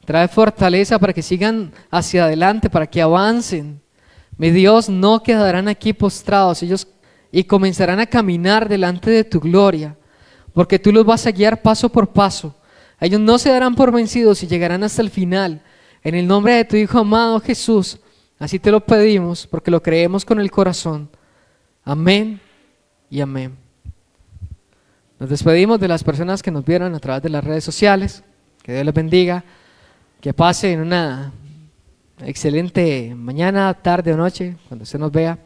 [0.05, 3.81] Trae fortaleza para que sigan hacia adelante, para que avancen.
[4.37, 6.89] Mi Dios, no quedarán aquí postrados, ellos
[7.31, 9.97] y comenzarán a caminar delante de tu gloria,
[10.53, 12.53] porque tú los vas a guiar paso por paso.
[13.01, 15.63] Ellos no se darán por vencidos y llegarán hasta el final.
[16.03, 18.01] En el nombre de tu Hijo amado Jesús,
[18.41, 21.09] Así te lo pedimos porque lo creemos con el corazón.
[21.85, 22.41] Amén
[23.09, 23.62] y amén.
[25.23, 28.25] Nos despedimos de las personas que nos vieron a través de las redes sociales.
[28.61, 29.45] Que Dios les bendiga.
[30.21, 31.31] Que pasen una
[32.25, 35.39] excelente mañana, tarde o noche, cuando se nos vea.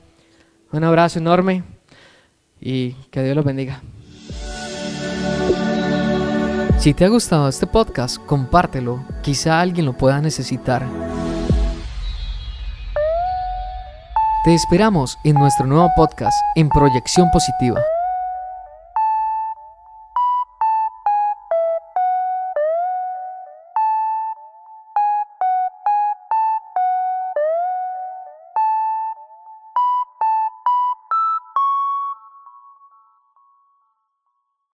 [0.72, 1.62] Un abrazo enorme
[2.58, 3.82] y que Dios los bendiga.
[6.78, 9.04] Si te ha gustado este podcast, compártelo.
[9.22, 10.86] Quizá alguien lo pueda necesitar.
[14.42, 17.82] Te esperamos en nuestro nuevo podcast en Proyección Positiva.